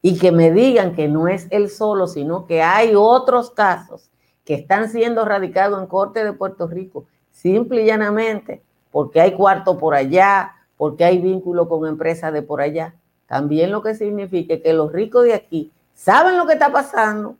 y 0.00 0.16
que 0.20 0.30
me 0.30 0.52
digan 0.52 0.94
que 0.94 1.08
no 1.08 1.26
es 1.26 1.48
él 1.50 1.68
solo, 1.68 2.06
sino 2.06 2.46
que 2.46 2.62
hay 2.62 2.92
otros 2.94 3.50
casos 3.50 4.12
que 4.44 4.54
están 4.54 4.88
siendo 4.88 5.24
radicados 5.24 5.80
en 5.80 5.88
corte 5.88 6.22
de 6.22 6.32
Puerto 6.32 6.68
Rico, 6.68 7.06
simple 7.32 7.82
y 7.82 7.86
llanamente 7.86 8.62
porque 8.96 9.20
hay 9.20 9.32
cuarto 9.32 9.76
por 9.76 9.94
allá, 9.94 10.54
porque 10.78 11.04
hay 11.04 11.18
vínculo 11.18 11.68
con 11.68 11.86
empresas 11.86 12.32
de 12.32 12.40
por 12.40 12.62
allá. 12.62 12.94
También 13.26 13.70
lo 13.70 13.82
que 13.82 13.94
significa 13.94 14.58
que 14.58 14.72
los 14.72 14.90
ricos 14.90 15.24
de 15.24 15.34
aquí 15.34 15.70
saben 15.92 16.38
lo 16.38 16.46
que 16.46 16.54
está 16.54 16.72
pasando 16.72 17.36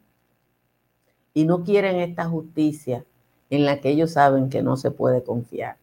y 1.33 1.47
no 1.47 1.65
quieren 1.65 1.97
esta 1.97 2.27
justicia 2.27 3.07
en 3.49 3.65
la 3.65 3.81
que 3.81 3.89
ellos 3.89 4.11
saben 4.13 4.51
que 4.51 4.61
no 4.61 4.77
se 4.77 4.91
puede 4.91 5.23
confiar. 5.25 5.79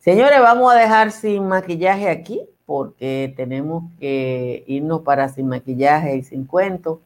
Señores, 0.00 0.40
vamos 0.40 0.74
a 0.74 0.76
dejar 0.76 1.12
sin 1.12 1.46
maquillaje 1.46 2.08
aquí 2.08 2.42
porque 2.66 3.32
tenemos 3.36 3.84
que 4.00 4.64
irnos 4.66 5.02
para 5.02 5.28
sin 5.28 5.46
maquillaje 5.46 6.16
y 6.16 6.24
sin 6.24 6.44
cuento. 6.44 7.00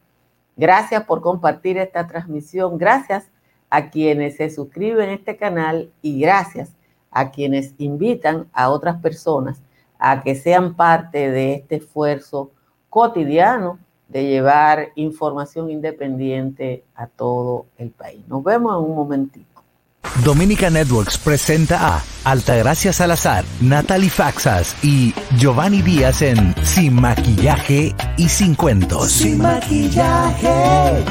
Gracias 0.57 1.05
por 1.05 1.21
compartir 1.21 1.77
esta 1.77 2.07
transmisión. 2.07 2.79
Gracias 2.79 3.29
a 3.69 3.91
quienes 3.91 4.37
se 4.37 4.49
suscriben 4.49 5.11
a 5.11 5.13
este 5.13 5.37
canal 5.37 5.93
y 6.01 6.19
gracias 6.19 6.75
a 7.13 7.31
quienes 7.31 7.75
invitan 7.79 8.49
a 8.53 8.71
otras 8.71 9.01
personas 9.01 9.63
a 9.99 10.23
que 10.23 10.35
sean 10.35 10.75
parte 10.75 11.31
de 11.31 11.55
este 11.55 11.77
esfuerzo 11.77 12.51
cotidiano 12.91 13.79
de 14.09 14.27
llevar 14.27 14.89
información 14.97 15.71
independiente 15.71 16.85
a 16.95 17.07
todo 17.07 17.67
el 17.79 17.91
país. 17.91 18.27
Nos 18.27 18.43
vemos 18.43 18.73
en 18.73 18.91
un 18.91 18.97
momentito. 18.97 19.47
Dominica 20.25 20.69
Networks 20.69 21.17
presenta 21.17 21.97
a 21.97 22.03
Altagracia 22.25 22.93
Salazar, 22.93 23.45
Natalie 23.61 24.11
Faxas 24.11 24.77
y 24.83 25.15
Giovanni 25.39 25.81
Díaz 25.81 26.21
en 26.23 26.55
Sin 26.65 27.01
Maquillaje 27.01 27.95
y 28.17 28.29
Sin 28.29 28.55
Cuentos. 28.55 29.13
Sin 29.13 29.39
Maquillaje 29.39 31.05